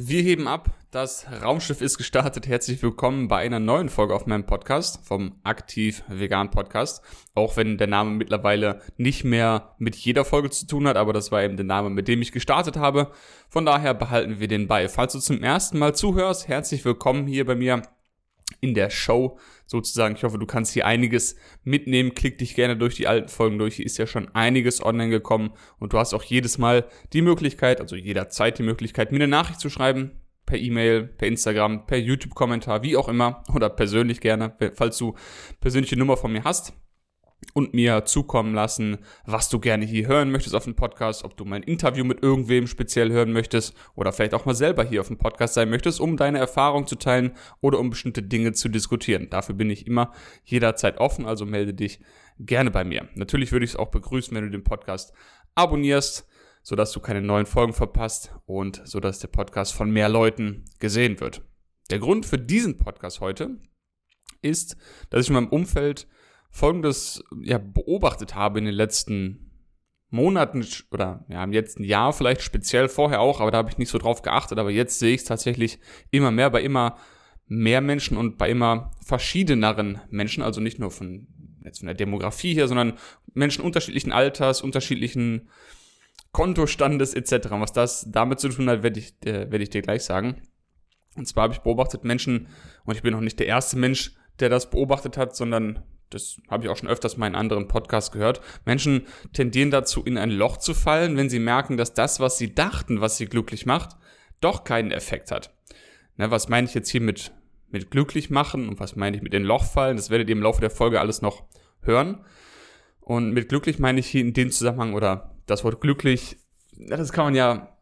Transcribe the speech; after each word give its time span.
Wir 0.00 0.22
heben 0.22 0.46
ab. 0.46 0.70
Das 0.92 1.26
Raumschiff 1.42 1.80
ist 1.80 1.98
gestartet. 1.98 2.46
Herzlich 2.46 2.80
willkommen 2.84 3.26
bei 3.26 3.38
einer 3.38 3.58
neuen 3.58 3.88
Folge 3.88 4.14
auf 4.14 4.26
meinem 4.26 4.46
Podcast 4.46 5.04
vom 5.04 5.40
Aktiv 5.42 6.04
Vegan 6.06 6.52
Podcast. 6.52 7.02
Auch 7.34 7.56
wenn 7.56 7.78
der 7.78 7.88
Name 7.88 8.12
mittlerweile 8.12 8.80
nicht 8.96 9.24
mehr 9.24 9.74
mit 9.78 9.96
jeder 9.96 10.24
Folge 10.24 10.50
zu 10.50 10.68
tun 10.68 10.86
hat, 10.86 10.96
aber 10.96 11.12
das 11.12 11.32
war 11.32 11.42
eben 11.42 11.56
der 11.56 11.66
Name, 11.66 11.90
mit 11.90 12.06
dem 12.06 12.22
ich 12.22 12.30
gestartet 12.30 12.76
habe. 12.76 13.10
Von 13.48 13.66
daher 13.66 13.92
behalten 13.92 14.38
wir 14.38 14.46
den 14.46 14.68
bei. 14.68 14.88
Falls 14.88 15.14
du 15.14 15.18
zum 15.18 15.42
ersten 15.42 15.80
Mal 15.80 15.96
zuhörst, 15.96 16.46
herzlich 16.46 16.84
willkommen 16.84 17.26
hier 17.26 17.44
bei 17.44 17.56
mir 17.56 17.82
in 18.60 18.74
der 18.74 18.90
Show 18.90 19.38
sozusagen. 19.66 20.14
Ich 20.14 20.24
hoffe, 20.24 20.38
du 20.38 20.46
kannst 20.46 20.72
hier 20.72 20.86
einiges 20.86 21.36
mitnehmen. 21.64 22.14
Klick 22.14 22.38
dich 22.38 22.54
gerne 22.54 22.76
durch 22.76 22.96
die 22.96 23.06
alten 23.06 23.28
Folgen 23.28 23.58
durch. 23.58 23.76
Hier 23.76 23.86
ist 23.86 23.98
ja 23.98 24.06
schon 24.06 24.28
einiges 24.34 24.84
online 24.84 25.10
gekommen 25.10 25.52
und 25.78 25.92
du 25.92 25.98
hast 25.98 26.14
auch 26.14 26.24
jedes 26.24 26.58
Mal 26.58 26.86
die 27.12 27.22
Möglichkeit, 27.22 27.80
also 27.80 27.96
jederzeit 27.96 28.58
die 28.58 28.62
Möglichkeit, 28.62 29.12
mir 29.12 29.18
eine 29.18 29.28
Nachricht 29.28 29.60
zu 29.60 29.70
schreiben. 29.70 30.20
Per 30.46 30.58
E-Mail, 30.58 31.02
per 31.04 31.28
Instagram, 31.28 31.86
per 31.86 31.98
YouTube-Kommentar, 31.98 32.82
wie 32.82 32.96
auch 32.96 33.08
immer. 33.08 33.44
Oder 33.54 33.68
persönlich 33.68 34.20
gerne, 34.20 34.56
falls 34.74 34.96
du 34.96 35.14
persönliche 35.60 35.98
Nummer 35.98 36.16
von 36.16 36.32
mir 36.32 36.44
hast 36.44 36.72
und 37.54 37.74
mir 37.74 38.04
zukommen 38.04 38.54
lassen, 38.54 38.98
was 39.24 39.48
du 39.48 39.58
gerne 39.58 39.84
hier 39.84 40.06
hören 40.06 40.30
möchtest 40.30 40.54
auf 40.54 40.64
dem 40.64 40.74
Podcast, 40.74 41.24
ob 41.24 41.36
du 41.36 41.44
mein 41.44 41.62
Interview 41.62 42.04
mit 42.04 42.22
irgendwem 42.22 42.66
speziell 42.66 43.10
hören 43.10 43.32
möchtest 43.32 43.74
oder 43.94 44.12
vielleicht 44.12 44.34
auch 44.34 44.44
mal 44.44 44.54
selber 44.54 44.84
hier 44.84 45.00
auf 45.00 45.08
dem 45.08 45.18
Podcast 45.18 45.54
sein 45.54 45.70
möchtest, 45.70 46.00
um 46.00 46.16
deine 46.16 46.38
Erfahrung 46.38 46.86
zu 46.86 46.96
teilen 46.96 47.32
oder 47.60 47.78
um 47.78 47.90
bestimmte 47.90 48.22
Dinge 48.22 48.52
zu 48.52 48.68
diskutieren. 48.68 49.28
Dafür 49.30 49.54
bin 49.54 49.70
ich 49.70 49.86
immer 49.86 50.12
jederzeit 50.44 50.98
offen, 50.98 51.26
also 51.26 51.46
melde 51.46 51.74
dich 51.74 52.00
gerne 52.38 52.70
bei 52.70 52.84
mir. 52.84 53.08
Natürlich 53.14 53.52
würde 53.52 53.64
ich 53.64 53.72
es 53.72 53.76
auch 53.76 53.90
begrüßen, 53.90 54.36
wenn 54.36 54.44
du 54.44 54.50
den 54.50 54.64
Podcast 54.64 55.12
abonnierst, 55.54 56.26
sodass 56.62 56.92
du 56.92 57.00
keine 57.00 57.22
neuen 57.22 57.46
Folgen 57.46 57.72
verpasst 57.72 58.32
und 58.46 58.82
sodass 58.84 59.20
der 59.20 59.28
Podcast 59.28 59.74
von 59.74 59.90
mehr 59.90 60.08
Leuten 60.08 60.64
gesehen 60.78 61.18
wird. 61.20 61.42
Der 61.90 61.98
Grund 61.98 62.26
für 62.26 62.38
diesen 62.38 62.78
Podcast 62.78 63.20
heute 63.20 63.58
ist, 64.42 64.76
dass 65.10 65.22
ich 65.22 65.28
in 65.28 65.34
meinem 65.34 65.48
Umfeld 65.48 66.06
Folgendes 66.50 67.22
ja, 67.42 67.58
beobachtet 67.58 68.34
habe 68.34 68.58
in 68.58 68.64
den 68.64 68.74
letzten 68.74 69.48
Monaten 70.10 70.66
oder 70.90 71.24
ja, 71.28 71.44
im 71.44 71.52
letzten 71.52 71.84
Jahr 71.84 72.12
vielleicht 72.12 72.40
speziell 72.40 72.88
vorher 72.88 73.20
auch, 73.20 73.40
aber 73.40 73.50
da 73.50 73.58
habe 73.58 73.70
ich 73.70 73.78
nicht 73.78 73.90
so 73.90 73.98
drauf 73.98 74.22
geachtet, 74.22 74.58
aber 74.58 74.70
jetzt 74.70 74.98
sehe 74.98 75.14
ich 75.14 75.20
es 75.20 75.26
tatsächlich 75.26 75.78
immer 76.10 76.30
mehr 76.30 76.50
bei 76.50 76.62
immer 76.62 76.96
mehr 77.46 77.80
Menschen 77.80 78.16
und 78.16 78.38
bei 78.38 78.50
immer 78.50 78.90
verschiedeneren 79.04 80.00
Menschen, 80.10 80.42
also 80.42 80.60
nicht 80.60 80.78
nur 80.78 80.90
von 80.90 81.26
jetzt 81.64 81.78
von 81.78 81.86
der 81.86 81.94
Demografie 81.94 82.54
her, 82.54 82.68
sondern 82.68 82.94
Menschen 83.34 83.64
unterschiedlichen 83.64 84.12
Alters, 84.12 84.62
unterschiedlichen 84.62 85.48
Kontostandes 86.32 87.14
etc. 87.14 87.48
Was 87.52 87.72
das 87.72 88.06
damit 88.10 88.40
zu 88.40 88.48
tun 88.48 88.68
hat, 88.68 88.82
werde 88.82 89.00
ich, 89.00 89.14
äh, 89.24 89.50
werde 89.50 89.62
ich 89.62 89.70
dir 89.70 89.82
gleich 89.82 90.04
sagen. 90.04 90.42
Und 91.16 91.26
zwar 91.26 91.44
habe 91.44 91.54
ich 91.54 91.60
beobachtet 91.60 92.04
Menschen, 92.04 92.48
und 92.84 92.94
ich 92.94 93.02
bin 93.02 93.12
noch 93.12 93.20
nicht 93.20 93.38
der 93.38 93.46
erste 93.46 93.78
Mensch, 93.78 94.14
der 94.40 94.48
das 94.48 94.70
beobachtet 94.70 95.16
hat, 95.16 95.34
sondern 95.34 95.82
das 96.10 96.40
habe 96.48 96.64
ich 96.64 96.70
auch 96.70 96.76
schon 96.76 96.88
öfters 96.88 97.16
mal 97.16 97.26
in 97.26 97.34
anderen 97.34 97.68
Podcasts 97.68 98.12
gehört, 98.12 98.40
Menschen 98.64 99.06
tendieren 99.32 99.70
dazu, 99.70 100.02
in 100.02 100.18
ein 100.18 100.30
Loch 100.30 100.56
zu 100.56 100.74
fallen, 100.74 101.16
wenn 101.16 101.30
sie 101.30 101.38
merken, 101.38 101.76
dass 101.76 101.94
das, 101.94 102.20
was 102.20 102.38
sie 102.38 102.54
dachten, 102.54 103.00
was 103.00 103.16
sie 103.16 103.26
glücklich 103.26 103.66
macht, 103.66 103.96
doch 104.40 104.64
keinen 104.64 104.90
Effekt 104.90 105.30
hat. 105.30 105.54
Ne, 106.16 106.30
was 106.30 106.48
meine 106.48 106.66
ich 106.66 106.74
jetzt 106.74 106.90
hier 106.90 107.00
mit, 107.00 107.32
mit 107.70 107.90
glücklich 107.90 108.30
machen 108.30 108.68
und 108.68 108.80
was 108.80 108.96
meine 108.96 109.16
ich 109.16 109.22
mit 109.22 109.34
in 109.34 109.44
Loch 109.44 109.64
fallen? 109.64 109.96
Das 109.96 110.10
werdet 110.10 110.28
ihr 110.28 110.36
im 110.36 110.42
Laufe 110.42 110.60
der 110.60 110.70
Folge 110.70 111.00
alles 111.00 111.22
noch 111.22 111.44
hören. 111.82 112.24
Und 113.00 113.32
mit 113.32 113.48
glücklich 113.48 113.78
meine 113.78 114.00
ich 114.00 114.06
hier 114.06 114.20
in 114.20 114.34
dem 114.34 114.50
Zusammenhang 114.50 114.94
oder 114.94 115.36
das 115.46 115.64
Wort 115.64 115.80
glücklich, 115.80 116.36
das 116.76 117.12
kann 117.12 117.24
man 117.24 117.34
ja 117.34 117.77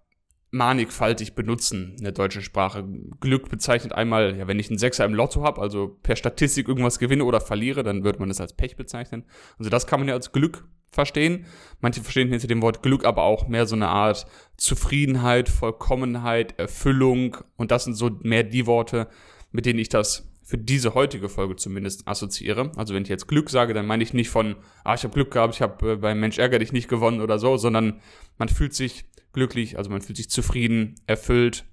mannigfaltig 0.56 1.34
benutzen 1.34 1.94
in 1.96 2.04
der 2.04 2.12
deutschen 2.12 2.42
Sprache. 2.42 2.84
Glück 3.20 3.48
bezeichnet 3.48 3.92
einmal, 3.92 4.36
ja, 4.36 4.48
wenn 4.48 4.58
ich 4.58 4.68
einen 4.68 4.78
Sechser 4.78 5.04
im 5.04 5.14
Lotto 5.14 5.42
habe, 5.42 5.60
also 5.60 5.96
per 6.02 6.16
Statistik 6.16 6.68
irgendwas 6.68 6.98
gewinne 6.98 7.24
oder 7.24 7.40
verliere, 7.40 7.82
dann 7.82 8.04
würde 8.04 8.18
man 8.18 8.28
das 8.28 8.40
als 8.40 8.54
Pech 8.54 8.76
bezeichnen. 8.76 9.24
Also 9.58 9.70
das 9.70 9.86
kann 9.86 10.00
man 10.00 10.08
ja 10.08 10.14
als 10.14 10.32
Glück 10.32 10.66
verstehen. 10.90 11.46
Manche 11.80 12.02
verstehen 12.02 12.30
hinter 12.30 12.48
dem 12.48 12.62
Wort 12.62 12.82
Glück 12.82 13.04
aber 13.04 13.22
auch 13.22 13.48
mehr 13.48 13.66
so 13.66 13.76
eine 13.76 13.88
Art 13.88 14.26
Zufriedenheit, 14.56 15.48
Vollkommenheit, 15.48 16.58
Erfüllung 16.58 17.36
und 17.56 17.70
das 17.70 17.84
sind 17.84 17.94
so 17.94 18.10
mehr 18.22 18.42
die 18.42 18.66
Worte, 18.66 19.08
mit 19.52 19.66
denen 19.66 19.78
ich 19.78 19.88
das 19.88 20.28
für 20.42 20.58
diese 20.58 20.94
heutige 20.94 21.28
Folge 21.28 21.56
zumindest 21.56 22.06
assoziiere. 22.06 22.70
Also 22.76 22.94
wenn 22.94 23.02
ich 23.02 23.08
jetzt 23.08 23.26
Glück 23.26 23.50
sage, 23.50 23.74
dann 23.74 23.84
meine 23.84 24.04
ich 24.04 24.14
nicht 24.14 24.30
von, 24.30 24.54
ah, 24.84 24.94
ich 24.94 25.02
habe 25.02 25.12
Glück 25.12 25.32
gehabt, 25.32 25.56
ich 25.56 25.60
habe 25.60 25.92
äh, 25.92 25.96
beim 25.96 26.20
Mensch 26.20 26.38
ärger 26.38 26.60
dich 26.60 26.72
nicht 26.72 26.88
gewonnen 26.88 27.20
oder 27.20 27.40
so, 27.40 27.56
sondern 27.56 28.00
man 28.38 28.48
fühlt 28.48 28.72
sich 28.72 29.06
glücklich, 29.36 29.78
also 29.78 29.90
man 29.90 30.00
fühlt 30.00 30.16
sich 30.16 30.30
zufrieden, 30.30 30.96
erfüllt. 31.06 31.64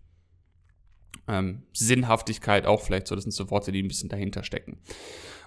Ähm, 1.27 1.63
Sinnhaftigkeit 1.71 2.65
auch 2.65 2.81
vielleicht 2.81 3.07
so, 3.07 3.15
das 3.15 3.23
sind 3.23 3.31
so 3.31 3.49
Worte, 3.49 3.71
die 3.71 3.81
ein 3.81 3.87
bisschen 3.87 4.09
dahinter 4.09 4.43
stecken. 4.43 4.77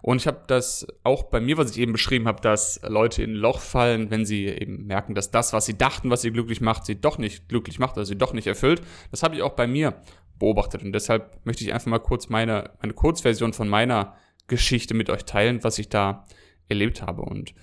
Und 0.00 0.16
ich 0.22 0.26
habe 0.26 0.44
das 0.46 0.86
auch 1.02 1.24
bei 1.24 1.40
mir, 1.40 1.58
was 1.58 1.70
ich 1.70 1.78
eben 1.78 1.92
beschrieben 1.92 2.26
habe, 2.26 2.40
dass 2.40 2.80
Leute 2.82 3.22
in 3.22 3.32
ein 3.32 3.36
Loch 3.36 3.60
fallen, 3.60 4.10
wenn 4.10 4.24
sie 4.24 4.46
eben 4.46 4.86
merken, 4.86 5.14
dass 5.14 5.30
das, 5.30 5.52
was 5.52 5.66
sie 5.66 5.76
dachten, 5.76 6.08
was 6.08 6.22
sie 6.22 6.30
glücklich 6.30 6.62
macht, 6.62 6.86
sie 6.86 6.98
doch 6.98 7.18
nicht 7.18 7.48
glücklich 7.48 7.78
macht, 7.78 7.98
also 7.98 8.08
sie 8.08 8.18
doch 8.18 8.32
nicht 8.32 8.46
erfüllt. 8.46 8.80
Das 9.10 9.22
habe 9.22 9.36
ich 9.36 9.42
auch 9.42 9.54
bei 9.54 9.66
mir 9.66 10.00
beobachtet 10.38 10.82
und 10.82 10.92
deshalb 10.92 11.44
möchte 11.44 11.64
ich 11.64 11.74
einfach 11.74 11.90
mal 11.90 11.98
kurz 11.98 12.30
meine, 12.30 12.70
meine 12.80 12.94
Kurzversion 12.94 13.52
von 13.52 13.68
meiner 13.68 14.14
Geschichte 14.46 14.94
mit 14.94 15.10
euch 15.10 15.24
teilen, 15.24 15.62
was 15.64 15.78
ich 15.78 15.88
da 15.88 16.24
erlebt 16.68 17.02
habe 17.02 17.22
und 17.22 17.54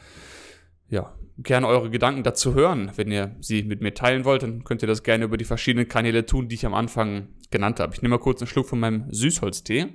ja, 0.90 1.16
gerne 1.38 1.67
eure 1.67 1.89
Gedanken 1.89 2.23
dazu 2.23 2.53
hören. 2.53 2.91
Wenn 2.95 3.11
ihr 3.11 3.35
sie 3.39 3.63
mit 3.63 3.81
mir 3.81 3.94
teilen 3.94 4.25
wollt, 4.25 4.44
dann 4.44 4.63
könnt 4.63 4.81
ihr 4.81 4.88
das 4.88 5.03
gerne 5.03 5.25
über 5.25 5.38
die 5.38 5.45
verschiedenen 5.45 5.88
Kanäle 5.88 6.25
tun, 6.25 6.47
die 6.47 6.55
ich 6.55 6.66
am 6.66 6.73
Anfang 6.73 7.29
genannt 7.49 7.79
habe. 7.79 7.94
Ich 7.95 8.01
nehme 8.01 8.16
mal 8.16 8.21
kurz 8.21 8.41
einen 8.41 8.47
Schluck 8.47 8.67
von 8.67 8.79
meinem 8.79 9.11
Süßholztee. 9.11 9.88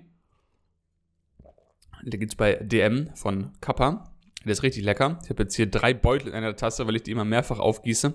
Der 2.03 2.19
gibt's 2.19 2.37
bei 2.37 2.55
DM 2.55 3.11
von 3.15 3.53
Kappa. 3.61 4.15
Der 4.45 4.53
ist 4.53 4.63
richtig 4.63 4.85
lecker. 4.85 5.19
Ich 5.25 5.31
habe 5.31 5.43
jetzt 5.43 5.55
hier 5.55 5.67
drei 5.67 5.95
Beutel 5.95 6.29
in 6.29 6.35
einer 6.35 6.57
Tasse, 6.57 6.87
weil 6.87 6.97
ich 6.97 7.03
die 7.03 7.11
immer 7.11 7.25
mehrfach 7.25 7.59
aufgieße. 7.59 8.15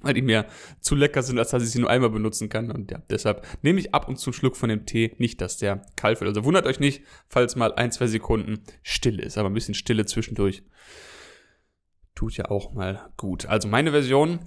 Weil 0.00 0.14
die 0.14 0.22
mir 0.22 0.46
zu 0.80 0.96
lecker 0.96 1.22
sind, 1.22 1.38
als 1.38 1.50
dass 1.50 1.62
ich 1.62 1.70
sie 1.70 1.78
nur 1.78 1.90
einmal 1.90 2.10
benutzen 2.10 2.48
kann. 2.48 2.70
Und 2.72 2.90
ja, 2.90 3.00
deshalb 3.08 3.46
nehme 3.62 3.78
ich 3.78 3.94
ab 3.94 4.08
und 4.08 4.16
zu 4.16 4.30
einen 4.30 4.34
Schluck 4.34 4.56
von 4.56 4.68
dem 4.68 4.84
Tee. 4.84 5.14
Nicht, 5.18 5.40
dass 5.40 5.58
der 5.58 5.82
kalt 5.96 6.20
wird. 6.20 6.28
Also 6.28 6.44
wundert 6.44 6.66
euch 6.66 6.80
nicht, 6.80 7.02
falls 7.28 7.54
mal 7.54 7.72
ein, 7.74 7.92
zwei 7.92 8.08
Sekunden 8.08 8.64
still 8.82 9.20
ist. 9.20 9.38
Aber 9.38 9.48
ein 9.48 9.54
bisschen 9.54 9.74
Stille 9.74 10.04
zwischendurch 10.04 10.64
tut 12.22 12.36
ja 12.36 12.44
auch 12.52 12.72
mal 12.72 13.10
gut. 13.16 13.46
Also 13.46 13.66
meine 13.66 13.90
Version 13.90 14.38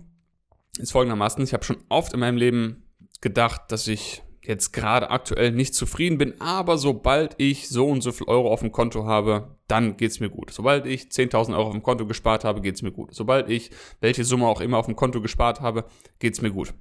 ist 0.78 0.94
folgendermaßen, 0.94 1.44
ich 1.44 1.54
habe 1.54 1.66
schon 1.66 1.84
oft 1.90 2.14
in 2.14 2.22
meinem 2.22 2.38
Leben 2.38 2.84
gedacht, 3.20 3.64
dass 3.68 3.90
ich 3.90 4.24
jetzt 4.42 4.72
gerade 4.72 5.10
aktuell 5.10 5.52
nicht 5.52 5.76
zufrieden 5.76 6.18
bin, 6.18 6.40
aber 6.40 6.78
sobald 6.78 7.36
ich 7.38 7.68
so 7.68 7.90
und 7.90 8.00
so 8.00 8.14
viel 8.14 8.28
Euro 8.28 8.50
auf 8.54 8.62
dem 8.62 8.72
Konto 8.72 9.06
habe, 9.06 9.58
dann 9.68 9.98
geht's 9.98 10.22
mir 10.22 10.30
gut. 10.30 10.52
Sobald 10.52 10.86
ich 10.86 11.08
10.000 11.08 11.54
Euro 11.58 11.68
auf 11.68 11.74
dem 11.74 11.84
Konto 11.84 12.06
gespart 12.08 12.46
habe, 12.46 12.62
geht's 12.62 12.82
mir 12.82 12.94
gut. 12.94 13.14
Sobald 13.14 13.50
ich 13.50 13.72
welche 14.00 14.24
Summe 14.24 14.48
auch 14.48 14.62
immer 14.62 14.78
auf 14.78 14.86
dem 14.86 14.96
Konto 14.96 15.20
gespart 15.20 15.60
habe, 15.60 15.84
geht's 16.20 16.42
mir 16.42 16.52
gut. 16.52 16.74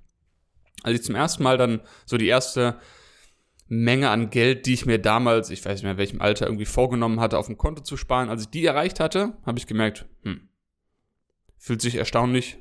Als 0.85 1.01
ich 1.01 1.03
zum 1.05 1.17
ersten 1.17 1.43
Mal 1.43 1.59
dann 1.59 1.81
so 2.07 2.19
die 2.19 2.29
erste 2.29 2.79
Menge 3.67 4.11
an 4.11 4.31
Geld, 4.31 4.67
die 4.67 4.75
ich 4.75 4.87
mir 4.87 5.01
damals, 5.01 5.51
ich 5.51 5.65
weiß 5.65 5.73
nicht 5.73 5.83
mehr 5.83 5.93
in 5.93 5.99
welchem 5.99 6.21
Alter, 6.21 6.47
irgendwie 6.47 6.67
vorgenommen 6.67 7.19
hatte, 7.19 7.37
auf 7.37 7.47
dem 7.47 7.59
Konto 7.59 7.83
zu 7.83 7.97
sparen, 7.97 8.29
als 8.29 8.43
ich 8.43 8.51
die 8.51 8.65
erreicht 8.65 9.01
hatte, 9.01 9.39
habe 9.45 9.59
ich 9.59 9.67
gemerkt, 9.67 10.07
hm, 10.23 10.51
fühlt 11.65 11.81
sich 11.81 11.95
erstaunlich 11.95 12.59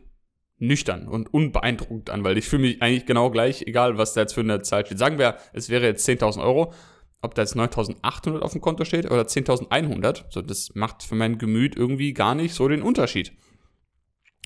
nüchtern 0.60 1.10
und 1.10 1.34
unbeeindruckt 1.34 2.10
an, 2.10 2.24
weil 2.24 2.38
ich 2.38 2.48
fühle 2.48 2.62
mich 2.62 2.82
eigentlich 2.82 3.06
genau 3.06 3.32
gleich, 3.32 3.64
egal 3.64 3.98
was 3.98 4.14
da 4.14 4.22
jetzt 4.22 4.32
für 4.32 4.40
eine 4.40 4.62
Zahl 4.62 4.86
steht. 4.86 4.98
Sagen 4.98 5.20
wir, 5.20 5.36
es 5.52 5.68
wäre 5.68 5.86
jetzt 5.86 6.08
10.000 6.08 6.42
Euro, 6.42 6.72
ob 7.22 7.36
da 7.36 7.42
jetzt 7.42 7.58
9.800 7.58 8.40
auf 8.40 8.54
dem 8.54 8.62
Konto 8.62 8.86
steht 8.86 9.12
oder 9.12 9.24
10.100, 9.24 10.24
so 10.30 10.42
das 10.42 10.74
macht 10.74 11.04
für 11.04 11.16
mein 11.16 11.38
Gemüt 11.38 11.76
irgendwie 11.76 12.14
gar 12.14 12.34
nicht 12.34 12.54
so 12.54 12.66
den 12.70 12.82
Unterschied. 12.82 13.34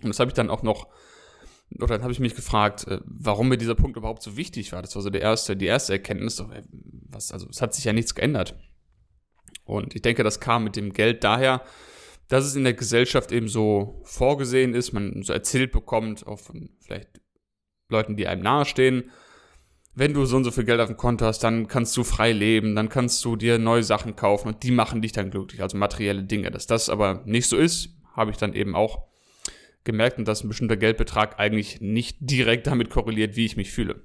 Und 0.01 0.09
das 0.09 0.19
habe 0.19 0.31
ich 0.31 0.33
dann 0.33 0.49
auch 0.49 0.63
noch, 0.63 0.87
oder 1.75 1.89
dann 1.89 2.01
habe 2.01 2.13
ich 2.13 2.19
mich 2.19 2.33
gefragt, 2.33 2.87
äh, 2.87 2.99
warum 3.05 3.49
mir 3.49 3.57
dieser 3.57 3.75
Punkt 3.75 3.95
überhaupt 3.95 4.23
so 4.23 4.37
wichtig 4.37 4.71
war. 4.71 4.81
Das 4.81 4.95
war 4.95 5.03
so 5.03 5.11
der 5.11 5.21
erste, 5.21 5.55
die 5.55 5.67
erste 5.67 5.93
Erkenntnis, 5.93 6.39
äh, 6.39 6.63
was, 6.71 7.31
also 7.31 7.47
es 7.47 7.61
hat 7.61 7.75
sich 7.75 7.85
ja 7.85 7.93
nichts 7.93 8.15
geändert. 8.15 8.55
Und 9.65 9.93
ich 9.93 10.01
denke, 10.01 10.23
das 10.23 10.39
kam 10.39 10.63
mit 10.63 10.75
dem 10.75 10.93
Geld 10.93 11.23
daher, 11.23 11.61
dass 12.27 12.45
es 12.45 12.55
in 12.55 12.63
der 12.63 12.73
Gesellschaft 12.73 13.31
eben 13.31 13.47
so 13.47 14.01
vorgesehen 14.03 14.73
ist, 14.73 14.91
man 14.91 15.23
so 15.23 15.33
erzählt 15.33 15.71
bekommt, 15.71 16.27
auch 16.27 16.39
von 16.39 16.69
vielleicht 16.79 17.21
Leuten, 17.89 18.17
die 18.17 18.27
einem 18.27 18.43
nahestehen. 18.43 19.11
Wenn 19.95 20.13
du 20.13 20.25
so 20.25 20.37
und 20.37 20.43
so 20.43 20.51
viel 20.51 20.65
Geld 20.65 20.79
auf 20.79 20.89
dem 20.89 20.97
Konto 20.97 21.25
hast, 21.25 21.39
dann 21.39 21.67
kannst 21.67 21.95
du 21.97 22.03
frei 22.03 22.31
leben, 22.31 22.75
dann 22.75 22.89
kannst 22.89 23.23
du 23.25 23.35
dir 23.35 23.57
neue 23.57 23.83
Sachen 23.83 24.15
kaufen 24.15 24.49
und 24.49 24.63
die 24.63 24.71
machen 24.71 25.01
dich 25.01 25.11
dann 25.11 25.31
glücklich, 25.31 25.61
also 25.61 25.77
materielle 25.77 26.23
Dinge. 26.23 26.51
Dass 26.51 26.67
das 26.67 26.89
aber 26.89 27.23
nicht 27.25 27.47
so 27.47 27.57
ist, 27.57 27.89
habe 28.13 28.31
ich 28.31 28.37
dann 28.37 28.53
eben 28.53 28.75
auch 28.75 29.07
gemerkt 29.85 30.19
und 30.19 30.27
dass 30.27 30.43
ein 30.43 30.49
bestimmter 30.49 30.77
Geldbetrag 30.77 31.39
eigentlich 31.39 31.81
nicht 31.81 32.17
direkt 32.19 32.67
damit 32.67 32.89
korreliert, 32.89 33.35
wie 33.35 33.45
ich 33.45 33.57
mich 33.57 33.71
fühle. 33.71 34.03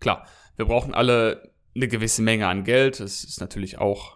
Klar, 0.00 0.26
wir 0.56 0.66
brauchen 0.66 0.92
alle 0.92 1.54
eine 1.74 1.88
gewisse 1.88 2.22
Menge 2.22 2.48
an 2.48 2.64
Geld. 2.64 3.00
Es 3.00 3.24
ist 3.24 3.40
natürlich 3.40 3.78
auch 3.78 4.15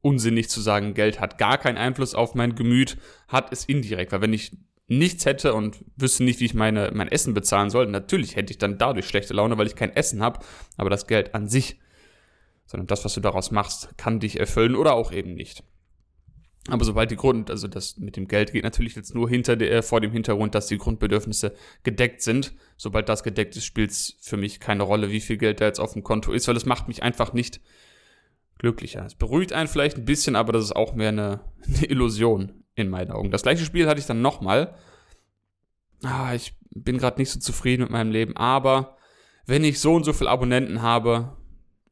unsinnig 0.00 0.48
zu 0.48 0.60
sagen, 0.60 0.94
Geld 0.94 1.20
hat 1.20 1.38
gar 1.38 1.58
keinen 1.58 1.78
Einfluss 1.78 2.14
auf 2.14 2.34
mein 2.34 2.54
Gemüt, 2.54 2.98
hat 3.26 3.52
es 3.52 3.64
indirekt, 3.64 4.12
weil 4.12 4.20
wenn 4.20 4.32
ich 4.32 4.56
nichts 4.86 5.26
hätte 5.26 5.54
und 5.54 5.84
wüsste 5.96 6.24
nicht, 6.24 6.40
wie 6.40 6.46
ich 6.46 6.54
meine, 6.54 6.90
mein 6.94 7.08
Essen 7.08 7.34
bezahlen 7.34 7.70
soll, 7.70 7.86
natürlich 7.86 8.36
hätte 8.36 8.52
ich 8.52 8.58
dann 8.58 8.78
dadurch 8.78 9.06
schlechte 9.06 9.34
Laune, 9.34 9.58
weil 9.58 9.66
ich 9.66 9.76
kein 9.76 9.94
Essen 9.94 10.22
habe. 10.22 10.40
Aber 10.76 10.88
das 10.88 11.06
Geld 11.06 11.34
an 11.34 11.46
sich, 11.46 11.78
sondern 12.64 12.86
das, 12.86 13.04
was 13.04 13.14
du 13.14 13.20
daraus 13.20 13.50
machst, 13.50 13.96
kann 13.98 14.18
dich 14.18 14.40
erfüllen 14.40 14.74
oder 14.74 14.94
auch 14.94 15.12
eben 15.12 15.34
nicht. 15.34 15.62
Aber 16.68 16.84
sobald 16.84 17.10
die 17.10 17.16
Grund, 17.16 17.50
also 17.50 17.66
das 17.66 17.96
mit 17.96 18.16
dem 18.16 18.28
Geld 18.28 18.52
geht 18.52 18.64
natürlich 18.64 18.94
jetzt 18.94 19.14
nur 19.14 19.28
hinter 19.28 19.56
der, 19.56 19.70
äh, 19.72 19.82
vor 19.82 20.00
dem 20.00 20.12
Hintergrund, 20.12 20.54
dass 20.54 20.66
die 20.66 20.76
Grundbedürfnisse 20.76 21.54
gedeckt 21.82 22.20
sind. 22.20 22.52
Sobald 22.76 23.08
das 23.08 23.22
gedeckt 23.22 23.56
ist, 23.56 23.64
spielt 23.64 23.90
es 23.90 24.16
für 24.20 24.36
mich 24.36 24.60
keine 24.60 24.82
Rolle, 24.82 25.10
wie 25.10 25.20
viel 25.20 25.38
Geld 25.38 25.62
da 25.62 25.66
jetzt 25.66 25.80
auf 25.80 25.94
dem 25.94 26.02
Konto 26.02 26.32
ist, 26.32 26.46
weil 26.46 26.56
es 26.56 26.66
macht 26.66 26.86
mich 26.88 27.02
einfach 27.02 27.32
nicht 27.32 27.60
glücklicher. 28.58 29.04
Es 29.06 29.14
beruhigt 29.14 29.52
einen 29.52 29.68
vielleicht 29.68 29.96
ein 29.96 30.04
bisschen, 30.04 30.36
aber 30.36 30.52
das 30.52 30.64
ist 30.64 30.76
auch 30.76 30.94
mehr 30.94 31.08
eine, 31.08 31.40
eine 31.66 31.86
Illusion 31.86 32.64
in 32.74 32.88
meinen 32.90 33.10
Augen. 33.10 33.30
Das 33.30 33.42
gleiche 33.42 33.64
Spiel 33.64 33.88
hatte 33.88 34.00
ich 34.00 34.06
dann 34.06 34.22
nochmal. 34.22 34.74
Ah, 36.02 36.34
ich 36.34 36.54
bin 36.70 36.98
gerade 36.98 37.18
nicht 37.18 37.30
so 37.30 37.40
zufrieden 37.40 37.82
mit 37.82 37.90
meinem 37.90 38.12
Leben, 38.12 38.36
aber 38.36 38.96
wenn 39.46 39.64
ich 39.64 39.80
so 39.80 39.94
und 39.94 40.04
so 40.04 40.12
viele 40.12 40.30
Abonnenten 40.30 40.82
habe 40.82 41.36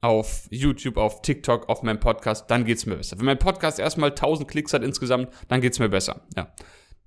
auf 0.00 0.46
YouTube, 0.50 0.98
auf 0.98 1.22
TikTok, 1.22 1.68
auf 1.68 1.82
meinem 1.82 1.98
Podcast, 1.98 2.50
dann 2.50 2.64
geht 2.64 2.78
es 2.78 2.86
mir 2.86 2.96
besser. 2.96 3.18
Wenn 3.18 3.26
mein 3.26 3.38
Podcast 3.38 3.78
erstmal 3.78 4.10
1000 4.10 4.48
Klicks 4.48 4.72
hat 4.72 4.84
insgesamt, 4.84 5.30
dann 5.48 5.60
geht 5.60 5.72
es 5.72 5.78
mir 5.78 5.88
besser. 5.88 6.26
Ja, 6.36 6.52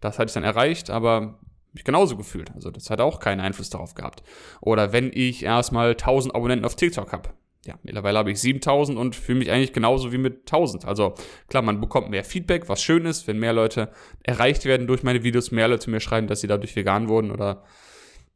das 0.02 0.20
hatte 0.20 0.30
ich 0.30 0.34
dann 0.34 0.44
erreicht, 0.44 0.90
aber 0.90 1.40
mich 1.72 1.84
genauso 1.84 2.18
gefühlt. 2.18 2.52
Also 2.56 2.72
das 2.72 2.90
hat 2.90 3.00
auch 3.00 3.20
keinen 3.20 3.40
Einfluss 3.40 3.70
darauf 3.70 3.94
gehabt. 3.94 4.24
Oder 4.60 4.92
wenn 4.92 5.12
ich 5.14 5.44
erstmal 5.44 5.92
1000 5.92 6.36
Abonnenten 6.36 6.66
auf 6.66 6.76
TikTok 6.76 7.14
habe, 7.14 7.30
ja, 7.66 7.78
mittlerweile 7.84 8.18
habe 8.18 8.32
ich 8.32 8.40
7000 8.40 8.98
und 8.98 9.16
fühle 9.16 9.40
mich 9.40 9.52
eigentlich 9.52 9.74
genauso 9.74 10.12
wie 10.12 10.18
mit 10.18 10.42
1000. 10.42 10.86
Also 10.86 11.14
klar, 11.50 11.62
man 11.62 11.82
bekommt 11.82 12.10
mehr 12.10 12.24
Feedback, 12.24 12.70
was 12.70 12.82
schön 12.82 13.06
ist, 13.06 13.28
wenn 13.28 13.38
mehr 13.38 13.54
Leute 13.54 13.92
erreicht 14.24 14.66
werden 14.66 14.88
durch 14.88 15.04
meine 15.04 15.24
Videos, 15.24 15.52
mehr 15.52 15.68
Leute 15.68 15.90
mir 15.90 16.00
schreiben, 16.00 16.28
dass 16.28 16.42
sie 16.42 16.48
dadurch 16.48 16.76
vegan 16.76 17.10
wurden 17.10 17.32
oder 17.32 17.64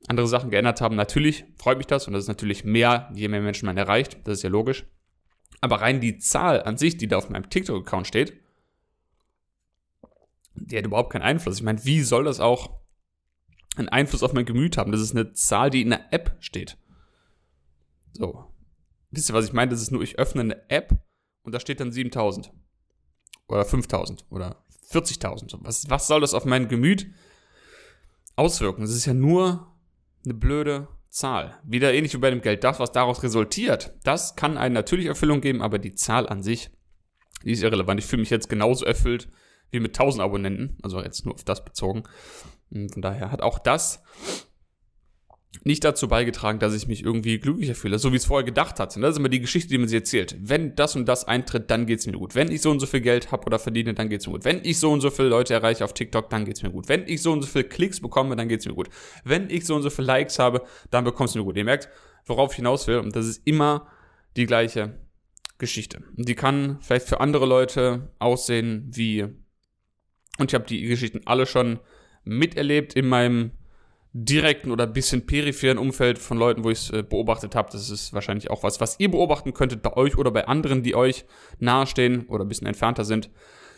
andere 0.08 0.28
Sachen 0.28 0.50
geändert 0.50 0.82
haben. 0.82 0.96
Natürlich 0.96 1.46
freut 1.58 1.78
mich 1.78 1.88
das 1.88 2.08
und 2.08 2.14
das 2.14 2.24
ist 2.24 2.28
natürlich 2.28 2.66
mehr, 2.66 3.10
je 3.14 3.30
mehr 3.30 3.42
Menschen 3.42 3.66
man 3.66 3.78
erreicht. 3.78 4.18
Das 4.26 4.40
ist 4.40 4.44
ja 4.44 4.50
logisch. 4.50 4.86
Aber 5.62 5.80
rein 5.80 6.02
die 6.02 6.18
Zahl 6.18 6.62
an 6.64 6.78
sich, 6.78 6.98
die 6.98 7.08
da 7.08 7.18
auf 7.18 7.30
meinem 7.30 7.50
TikTok-Account 7.50 8.08
steht, 8.08 8.34
die 10.56 10.78
hat 10.78 10.86
überhaupt 10.86 11.14
keinen 11.14 11.22
Einfluss. 11.22 11.58
Ich 11.58 11.64
meine, 11.64 11.84
wie 11.86 12.02
soll 12.02 12.26
das 12.26 12.42
auch 12.42 12.82
einen 13.78 13.90
Einfluss 13.90 14.24
auf 14.24 14.34
mein 14.34 14.46
Gemüt 14.46 14.78
haben? 14.78 14.92
Das 14.92 15.02
ist 15.02 15.16
eine 15.16 15.32
Zahl, 15.32 15.70
die 15.70 15.82
in 15.82 15.92
der 15.92 16.12
App 16.12 16.36
steht. 16.42 16.78
So, 18.12 18.53
wisst 19.14 19.30
ihr, 19.30 19.34
was 19.34 19.46
ich 19.46 19.54
meine? 19.54 19.72
Das 19.72 19.82
ist 19.82 19.92
nur, 19.92 20.02
ich 20.02 20.20
öffne 20.20 20.42
eine 20.42 20.70
App 20.70 20.96
und 21.44 21.54
da 21.54 21.60
steht 21.60 21.80
dann 21.80 21.92
7000 21.92 22.52
oder 23.48 23.66
5000 23.66 24.26
oder 24.30 24.64
40.000. 24.92 25.60
Was, 25.62 25.90
was 25.90 26.08
soll 26.08 26.22
das 26.22 26.34
auf 26.34 26.46
mein 26.46 26.68
Gemüt 26.68 27.08
auswirken? 28.36 28.82
Das 28.82 28.92
ist 28.92 29.06
ja 29.06 29.14
nur 29.14 29.74
eine 30.26 30.34
blöde 30.34 30.88
Zahl. 31.10 31.60
Wieder 31.64 31.94
ähnlich 31.94 32.14
wie 32.14 32.20
bei 32.20 32.30
dem 32.30 32.42
Geld. 32.42 32.64
Das, 32.64 32.80
was 32.80 32.92
daraus 32.92 33.24
resultiert, 33.24 33.94
das 34.04 34.36
kann 34.36 34.58
eine 34.58 34.74
natürliche 34.74 35.10
Erfüllung 35.10 35.42
geben, 35.42 35.62
aber 35.62 35.80
die 35.80 35.96
Zahl 35.96 36.28
an 36.28 36.42
sich, 36.42 36.72
die 37.44 37.52
ist 37.52 37.64
irrelevant. 37.64 38.00
Ich 38.00 38.06
fühle 38.06 38.22
mich 38.22 38.30
jetzt 38.30 38.50
genauso 38.50 38.86
erfüllt 38.86 39.30
wie 39.70 39.80
mit 39.80 39.98
1000 40.00 40.24
Abonnenten, 40.24 40.78
also 40.82 41.02
jetzt 41.02 41.26
nur 41.26 41.36
auf 41.36 41.44
das 41.44 41.64
bezogen. 41.66 42.04
Und 42.72 42.94
von 42.94 43.02
daher 43.02 43.32
hat 43.32 43.42
auch 43.42 43.60
das 43.60 44.04
nicht 45.64 45.84
dazu 45.84 46.08
beigetragen, 46.08 46.60
dass 46.60 46.74
ich 46.74 46.88
mich 46.88 47.04
irgendwie 47.04 47.40
glücklicher 47.40 47.76
fühle, 47.76 48.00
so 48.00 48.12
wie 48.12 48.18
es 48.18 48.26
vorher 48.26 48.44
gedacht 48.44 48.80
hat. 48.80 48.96
Und 48.96 49.04
das 49.04 49.12
ist 49.12 49.20
immer 49.20 49.30
die 49.30 49.40
Geschichte, 49.40 49.70
die 49.70 49.78
man 49.78 49.88
sich 49.88 50.00
erzählt. 50.00 50.36
Wenn 50.40 50.76
das 50.76 50.96
und 50.96 51.06
das 51.06 51.26
eintritt, 51.26 51.70
dann 51.70 51.86
geht's 51.86 52.06
mir 52.08 52.14
gut. 52.14 52.36
Wenn 52.36 52.52
ich 52.52 52.62
so 52.62 52.72
und 52.72 52.80
so 52.80 52.88
viel 52.88 53.02
Geld 53.02 53.32
habe 53.32 53.46
oder 53.46 53.60
verdiene, 53.60 53.94
dann 53.94 54.10
geht's 54.10 54.26
mir 54.26 54.34
gut. 54.34 54.46
Wenn 54.46 54.62
ich 54.64 54.80
so 54.80 54.92
und 54.92 55.02
so 55.02 55.10
viele 55.10 55.30
Leute 55.30 55.54
erreiche 55.54 55.86
auf 55.86 55.94
TikTok, 55.94 56.30
dann 56.30 56.46
geht's 56.46 56.64
mir 56.64 56.72
gut. 56.72 56.90
Wenn 56.90 57.08
ich 57.08 57.22
so 57.22 57.32
und 57.32 57.44
so 57.44 57.48
viele 57.48 57.66
Klicks 57.66 58.02
bekomme, 58.02 58.36
dann 58.36 58.48
geht's 58.50 58.66
mir 58.66 58.74
gut. 58.74 58.90
Wenn 59.24 59.50
ich 59.50 59.66
so 59.66 59.76
und 59.76 59.84
so 59.84 59.90
viele 59.90 60.08
Likes 60.08 60.40
habe, 60.40 60.64
dann 60.90 61.04
bekommst 61.04 61.36
du 61.36 61.40
mir 61.40 61.46
gut. 61.46 61.56
Ihr 61.56 61.66
merkt, 61.66 61.88
worauf 62.26 62.52
ich 62.52 62.58
hinaus 62.58 62.88
will. 62.88 62.98
Und 62.98 63.16
das 63.16 63.28
ist 63.28 63.46
immer 63.46 63.88
die 64.36 64.46
gleiche 64.46 64.98
Geschichte. 65.60 66.04
Und 66.18 66.28
die 66.28 66.36
kann 66.36 66.80
vielleicht 66.82 67.08
für 67.08 67.20
andere 67.20 67.46
Leute 67.46 68.12
aussehen 68.20 68.90
wie, 68.92 69.24
und 70.40 70.52
ich 70.52 70.56
habe 70.56 70.66
die 70.66 70.82
Geschichten 70.82 71.22
alle 71.26 71.46
schon 71.46 71.80
miterlebt 72.26 72.96
in 72.96 73.08
meinem 73.08 73.52
direkten 74.14 74.72
oder 74.72 74.86
bisschen 74.86 75.26
peripheren 75.26 75.80
Umfeld 75.80 76.20
von 76.20 76.38
Leuten, 76.38 76.64
wo 76.64 76.70
ich 76.70 76.80
es 76.80 76.90
äh, 76.92 77.04
beobachtet 77.04 77.56
habe. 77.56 77.70
Das 77.72 77.90
ist 77.90 78.14
wahrscheinlich 78.14 78.52
auch 78.52 78.62
was, 78.62 78.80
was 78.80 79.00
ihr 79.00 79.10
beobachten 79.10 79.54
könntet 79.54 79.82
bei 79.82 79.94
euch 79.94 80.18
oder 80.18 80.30
bei 80.30 80.48
anderen, 80.48 80.84
die 80.84 80.96
euch 80.96 81.26
nahestehen 81.60 82.28
oder 82.28 82.46
ein 82.46 82.48
bisschen 82.48 82.68
entfernter 82.68 83.06
sind. 83.06 83.32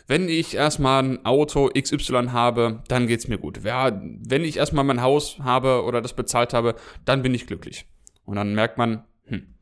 Wenn 0.06 0.28
ich 0.28 0.54
erstmal 0.54 1.02
ein 1.02 1.24
Auto 1.24 1.70
XY 1.70 2.28
habe, 2.28 2.82
dann 2.88 3.06
geht's 3.06 3.28
mir 3.28 3.38
gut. 3.38 3.64
Ja, 3.64 4.00
wenn 4.00 4.44
ich 4.44 4.58
erstmal 4.58 4.84
mein 4.84 5.02
Haus 5.02 5.38
habe 5.40 5.82
oder 5.84 6.00
das 6.00 6.14
bezahlt 6.14 6.52
habe, 6.52 6.76
dann 7.04 7.22
bin 7.22 7.34
ich 7.34 7.46
glücklich. 7.46 7.86
Und 8.24 8.36
dann 8.36 8.54
merkt 8.54 8.78
man, 8.78 9.04
hm, 9.24 9.54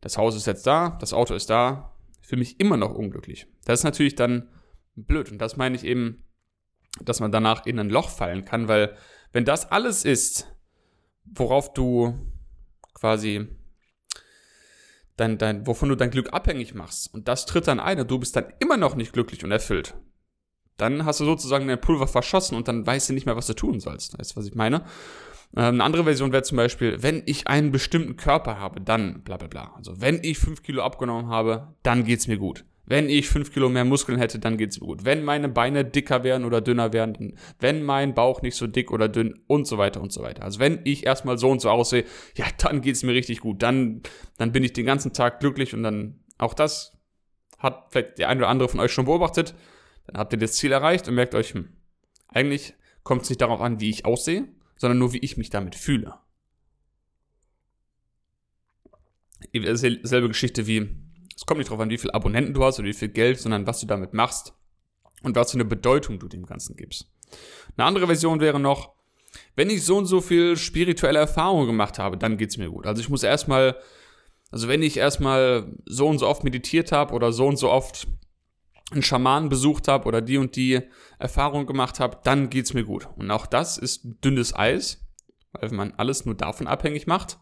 das 0.00 0.18
Haus 0.18 0.34
ist 0.34 0.46
jetzt 0.46 0.66
da, 0.66 0.98
das 1.00 1.14
Auto 1.14 1.34
ist 1.34 1.48
da, 1.48 1.94
für 2.20 2.36
mich 2.36 2.60
immer 2.60 2.76
noch 2.76 2.92
unglücklich. 2.92 3.46
Das 3.64 3.80
ist 3.80 3.84
natürlich 3.84 4.16
dann 4.16 4.48
blöd. 4.96 5.30
Und 5.30 5.38
das 5.38 5.56
meine 5.56 5.76
ich 5.76 5.84
eben, 5.84 6.24
dass 7.02 7.20
man 7.20 7.32
danach 7.32 7.64
in 7.64 7.78
ein 7.78 7.88
Loch 7.88 8.10
fallen 8.10 8.44
kann, 8.44 8.68
weil 8.68 8.96
wenn 9.32 9.44
das 9.44 9.70
alles 9.70 10.04
ist, 10.04 10.46
worauf 11.24 11.72
du 11.72 12.18
quasi 12.94 13.48
dein, 15.16 15.38
dein, 15.38 15.66
wovon 15.66 15.88
du 15.88 15.94
dein 15.94 16.10
Glück 16.10 16.32
abhängig 16.32 16.74
machst, 16.74 17.12
und 17.12 17.28
das 17.28 17.46
tritt 17.46 17.68
dann 17.68 17.80
ein 17.80 18.00
und 18.00 18.10
du 18.10 18.18
bist 18.18 18.36
dann 18.36 18.52
immer 18.58 18.76
noch 18.76 18.94
nicht 18.94 19.12
glücklich 19.12 19.44
und 19.44 19.50
erfüllt, 19.50 19.94
dann 20.76 21.04
hast 21.04 21.20
du 21.20 21.24
sozusagen 21.24 21.66
dein 21.66 21.80
Pulver 21.80 22.06
verschossen 22.06 22.56
und 22.56 22.68
dann 22.68 22.86
weißt 22.86 23.08
du 23.08 23.12
nicht 23.12 23.26
mehr, 23.26 23.36
was 23.36 23.48
du 23.48 23.54
tun 23.54 23.80
sollst. 23.80 24.18
Weißt 24.18 24.32
du, 24.32 24.36
was 24.36 24.46
ich 24.46 24.54
meine? 24.54 24.84
Ähm, 25.56 25.74
eine 25.74 25.84
andere 25.84 26.04
Version 26.04 26.32
wäre 26.32 26.44
zum 26.44 26.56
Beispiel, 26.56 27.02
wenn 27.02 27.22
ich 27.26 27.48
einen 27.48 27.72
bestimmten 27.72 28.16
Körper 28.16 28.58
habe, 28.58 28.80
dann 28.80 29.22
bla 29.24 29.36
bla 29.36 29.48
bla. 29.48 29.74
Also 29.76 30.00
wenn 30.00 30.22
ich 30.22 30.38
fünf 30.38 30.62
Kilo 30.62 30.82
abgenommen 30.82 31.28
habe, 31.28 31.74
dann 31.82 32.04
geht's 32.04 32.28
mir 32.28 32.38
gut. 32.38 32.64
Wenn 32.88 33.10
ich 33.10 33.28
fünf 33.28 33.52
Kilo 33.52 33.68
mehr 33.68 33.84
Muskeln 33.84 34.18
hätte, 34.18 34.38
dann 34.38 34.56
geht's 34.56 34.80
mir 34.80 34.86
gut. 34.86 35.04
Wenn 35.04 35.22
meine 35.22 35.50
Beine 35.50 35.84
dicker 35.84 36.24
wären 36.24 36.46
oder 36.46 36.62
dünner 36.62 36.94
wären, 36.94 37.34
wenn 37.60 37.82
mein 37.82 38.14
Bauch 38.14 38.40
nicht 38.40 38.56
so 38.56 38.66
dick 38.66 38.90
oder 38.90 39.10
dünn 39.10 39.38
und 39.46 39.66
so 39.66 39.76
weiter 39.76 40.00
und 40.00 40.10
so 40.10 40.22
weiter. 40.22 40.42
Also 40.42 40.58
wenn 40.58 40.80
ich 40.84 41.04
erstmal 41.04 41.36
so 41.36 41.50
und 41.50 41.60
so 41.60 41.68
aussehe, 41.68 42.06
ja, 42.34 42.46
dann 42.56 42.80
geht's 42.80 43.02
mir 43.02 43.12
richtig 43.12 43.40
gut. 43.40 43.62
Dann, 43.62 44.00
dann 44.38 44.52
bin 44.52 44.64
ich 44.64 44.72
den 44.72 44.86
ganzen 44.86 45.12
Tag 45.12 45.40
glücklich 45.40 45.74
und 45.74 45.82
dann 45.82 46.20
auch 46.38 46.54
das 46.54 46.96
hat 47.58 47.88
vielleicht 47.90 48.18
der 48.18 48.30
eine 48.30 48.40
oder 48.40 48.48
andere 48.48 48.70
von 48.70 48.80
euch 48.80 48.92
schon 48.92 49.04
beobachtet. 49.04 49.54
Dann 50.06 50.16
habt 50.16 50.32
ihr 50.32 50.38
das 50.38 50.54
Ziel 50.54 50.72
erreicht 50.72 51.08
und 51.08 51.14
merkt 51.14 51.34
euch, 51.34 51.52
hm, 51.52 51.68
eigentlich 52.28 52.72
kommt 53.02 53.22
es 53.22 53.28
nicht 53.28 53.42
darauf 53.42 53.60
an, 53.60 53.80
wie 53.80 53.90
ich 53.90 54.06
aussehe, 54.06 54.48
sondern 54.76 54.98
nur, 54.98 55.12
wie 55.12 55.18
ich 55.18 55.36
mich 55.36 55.50
damit 55.50 55.74
fühle. 55.74 56.14
Selbe 59.52 60.28
Geschichte 60.28 60.66
wie 60.66 61.07
es 61.38 61.46
kommt 61.46 61.58
nicht 61.58 61.70
darauf 61.70 61.80
an, 61.80 61.88
wie 61.88 61.98
viele 61.98 62.14
Abonnenten 62.14 62.52
du 62.52 62.64
hast 62.64 62.80
oder 62.80 62.88
wie 62.88 62.92
viel 62.92 63.10
Geld, 63.10 63.38
sondern 63.38 63.64
was 63.64 63.78
du 63.78 63.86
damit 63.86 64.12
machst 64.12 64.54
und 65.22 65.36
was 65.36 65.52
für 65.52 65.56
eine 65.56 65.64
Bedeutung 65.64 66.18
du 66.18 66.26
dem 66.26 66.44
Ganzen 66.44 66.74
gibst. 66.74 67.08
Eine 67.76 67.86
andere 67.86 68.06
Version 68.06 68.40
wäre 68.40 68.58
noch, 68.58 68.94
wenn 69.54 69.70
ich 69.70 69.84
so 69.84 69.98
und 69.98 70.06
so 70.06 70.20
viel 70.20 70.56
spirituelle 70.56 71.20
Erfahrungen 71.20 71.68
gemacht 71.68 72.00
habe, 72.00 72.16
dann 72.16 72.38
geht's 72.38 72.56
mir 72.56 72.68
gut. 72.68 72.88
Also 72.88 73.00
ich 73.00 73.08
muss 73.08 73.22
erstmal, 73.22 73.76
also 74.50 74.66
wenn 74.66 74.82
ich 74.82 74.96
erstmal 74.96 75.76
so 75.86 76.08
und 76.08 76.18
so 76.18 76.26
oft 76.26 76.42
meditiert 76.42 76.90
habe 76.90 77.14
oder 77.14 77.30
so 77.30 77.46
und 77.46 77.56
so 77.56 77.70
oft 77.70 78.08
einen 78.90 79.04
Schamanen 79.04 79.48
besucht 79.48 79.86
habe 79.86 80.08
oder 80.08 80.20
die 80.20 80.38
und 80.38 80.56
die 80.56 80.80
Erfahrung 81.20 81.66
gemacht 81.66 82.00
habe, 82.00 82.18
dann 82.24 82.50
geht's 82.50 82.74
mir 82.74 82.82
gut. 82.82 83.08
Und 83.14 83.30
auch 83.30 83.46
das 83.46 83.78
ist 83.78 84.00
dünnes 84.24 84.56
Eis, 84.56 85.06
weil 85.52 85.70
wenn 85.70 85.76
man 85.76 85.94
alles 85.98 86.24
nur 86.24 86.34
davon 86.34 86.66
abhängig 86.66 87.06
macht, 87.06 87.38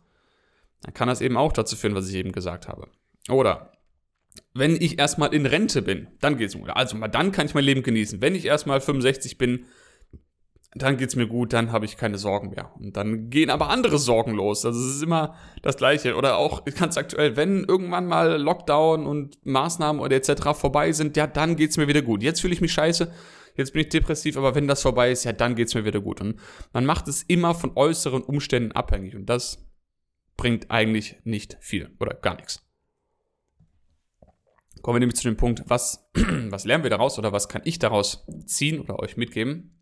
dann 0.83 0.93
kann 0.93 1.09
das 1.09 1.23
eben 1.23 1.39
auch 1.39 1.55
dazu 1.55 1.77
führen, 1.77 1.95
was 1.95 2.11
ich 2.11 2.17
eben 2.17 2.33
gesagt 2.33 2.69
habe. 2.69 2.89
Oder 3.31 3.73
wenn 4.59 4.77
ich 4.77 4.99
erstmal 4.99 5.35
in 5.35 5.47
Rente 5.47 5.83
bin, 5.83 6.09
dann 6.21 6.37
geht's 6.37 6.55
mir 6.55 6.63
gut. 6.63 6.71
Also 6.71 6.97
mal 6.97 7.09
dann 7.09 7.33
kann 7.33 7.47
ich 7.47 7.55
mein 7.55 7.65
Leben 7.65 7.83
genießen. 7.83 8.21
Wenn 8.21 8.35
ich 8.35 8.45
erstmal 8.45 8.81
65 8.81 9.39
bin, 9.39 9.67
dann 10.79 10.99
geht's 10.99 11.17
mir 11.17 11.27
gut, 11.27 11.53
dann 11.53 11.73
habe 11.73 11.87
ich 11.87 11.97
keine 11.97 12.19
Sorgen 12.19 12.51
mehr. 12.51 12.71
Und 12.77 12.97
dann 12.97 13.31
gehen 13.31 13.49
aber 13.49 13.71
andere 13.71 13.99
Sorgen 13.99 14.35
los. 14.35 14.65
Also 14.67 14.79
es 14.79 14.97
ist 14.97 15.03
immer 15.03 15.35
das 15.63 15.77
Gleiche. 15.77 16.17
Oder 16.17 16.37
auch 16.37 16.65
ganz 16.79 16.97
aktuell, 16.99 17.37
wenn 17.37 17.65
irgendwann 17.65 18.07
mal 18.07 18.41
Lockdown 18.41 19.07
und 19.07 19.39
Maßnahmen 19.47 20.03
oder 20.03 20.17
etc. 20.17 20.53
vorbei 20.53 20.93
sind, 20.93 21.17
ja, 21.17 21.27
dann 21.27 21.57
geht's 21.57 21.77
mir 21.79 21.89
wieder 21.89 22.03
gut. 22.03 22.23
Jetzt 22.23 22.41
fühle 22.41 22.53
ich 22.53 22.61
mich 22.61 22.73
scheiße, 22.73 23.11
jetzt 23.57 23.73
bin 23.73 23.83
ich 23.83 23.89
depressiv, 23.89 24.37
aber 24.37 24.55
wenn 24.55 24.69
das 24.69 24.83
vorbei 24.83 25.11
ist, 25.11 25.25
ja, 25.25 25.33
dann 25.33 25.55
geht's 25.55 25.75
mir 25.75 25.85
wieder 25.85 26.01
gut. 26.01 26.21
Und 26.21 26.39
man 26.73 26.85
macht 26.85 27.09
es 27.09 27.23
immer 27.23 27.55
von 27.55 27.73
äußeren 27.75 28.23
Umständen 28.23 28.73
abhängig. 28.73 29.17
Und 29.17 29.27
das 29.27 29.65
bringt 30.37 30.71
eigentlich 30.71 31.17
nicht 31.25 31.57
viel 31.61 31.91
oder 31.99 32.15
gar 32.15 32.37
nichts. 32.37 32.66
Kommen 34.87 34.99
wir 34.99 35.01
nämlich 35.01 35.17
zu 35.17 35.25
dem 35.25 35.37
Punkt, 35.37 35.65
was, 35.67 36.09
was 36.49 36.65
lernen 36.65 36.85
wir 36.85 36.91
daraus 36.91 37.19
oder 37.19 37.33
was 37.33 37.49
kann 37.49 37.63
ich 37.65 37.81
daraus 37.81 38.25
ziehen 38.45 38.79
oder 38.79 39.01
euch 39.01 39.17
mitgeben? 39.17 39.77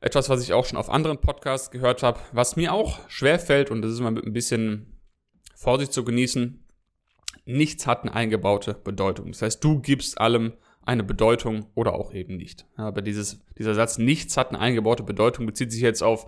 Etwas, 0.00 0.28
was 0.28 0.42
ich 0.42 0.52
auch 0.52 0.64
schon 0.64 0.78
auf 0.78 0.90
anderen 0.90 1.20
Podcasts 1.20 1.70
gehört 1.70 2.02
habe, 2.02 2.18
was 2.32 2.56
mir 2.56 2.72
auch 2.74 3.08
schwer 3.08 3.38
fällt 3.38 3.70
und 3.70 3.82
das 3.82 3.92
ist 3.92 4.00
immer 4.00 4.10
mit 4.10 4.26
ein 4.26 4.32
bisschen 4.32 4.98
Vorsicht 5.54 5.92
zu 5.92 6.04
genießen. 6.04 6.66
Nichts 7.44 7.86
hat 7.86 8.02
eine 8.02 8.14
eingebaute 8.14 8.74
Bedeutung. 8.74 9.30
Das 9.30 9.42
heißt, 9.42 9.62
du 9.62 9.78
gibst 9.78 10.20
allem 10.20 10.54
eine 10.82 11.04
Bedeutung 11.04 11.66
oder 11.76 11.94
auch 11.94 12.12
eben 12.12 12.36
nicht. 12.36 12.66
Aber 12.74 13.00
dieses, 13.00 13.44
dieser 13.56 13.76
Satz, 13.76 13.96
nichts 13.96 14.36
hat 14.36 14.48
eine 14.48 14.58
eingebaute 14.58 15.04
Bedeutung, 15.04 15.46
bezieht 15.46 15.70
sich 15.70 15.82
jetzt 15.82 16.02
auf, 16.02 16.26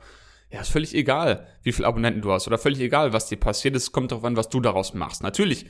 ja, 0.50 0.60
ist 0.60 0.70
völlig 0.70 0.94
egal, 0.94 1.46
wie 1.62 1.72
viele 1.72 1.86
Abonnenten 1.86 2.22
du 2.22 2.32
hast 2.32 2.46
oder 2.46 2.58
völlig 2.58 2.80
egal, 2.80 3.12
was 3.12 3.28
dir 3.28 3.38
passiert. 3.38 3.76
Es 3.76 3.92
kommt 3.92 4.10
darauf 4.10 4.24
an, 4.24 4.36
was 4.36 4.48
du 4.48 4.60
daraus 4.60 4.94
machst. 4.94 5.22
Natürlich, 5.22 5.66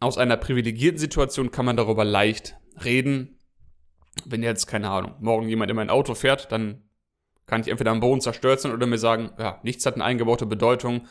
aus 0.00 0.18
einer 0.18 0.36
privilegierten 0.36 0.98
Situation 0.98 1.50
kann 1.50 1.66
man 1.66 1.76
darüber 1.76 2.04
leicht 2.04 2.56
reden. 2.82 3.38
Wenn 4.24 4.42
jetzt, 4.42 4.66
keine 4.66 4.90
Ahnung, 4.90 5.14
morgen 5.20 5.48
jemand 5.48 5.70
in 5.70 5.76
mein 5.76 5.90
Auto 5.90 6.14
fährt, 6.14 6.50
dann 6.50 6.82
kann 7.46 7.60
ich 7.60 7.68
entweder 7.68 7.90
am 7.90 8.00
Boden 8.00 8.20
zerstört 8.20 8.60
sein 8.60 8.72
oder 8.72 8.86
mir 8.86 8.98
sagen, 8.98 9.30
ja, 9.38 9.60
nichts 9.62 9.84
hat 9.84 9.94
eine 9.94 10.04
eingebaute 10.04 10.46
Bedeutung. 10.46 11.06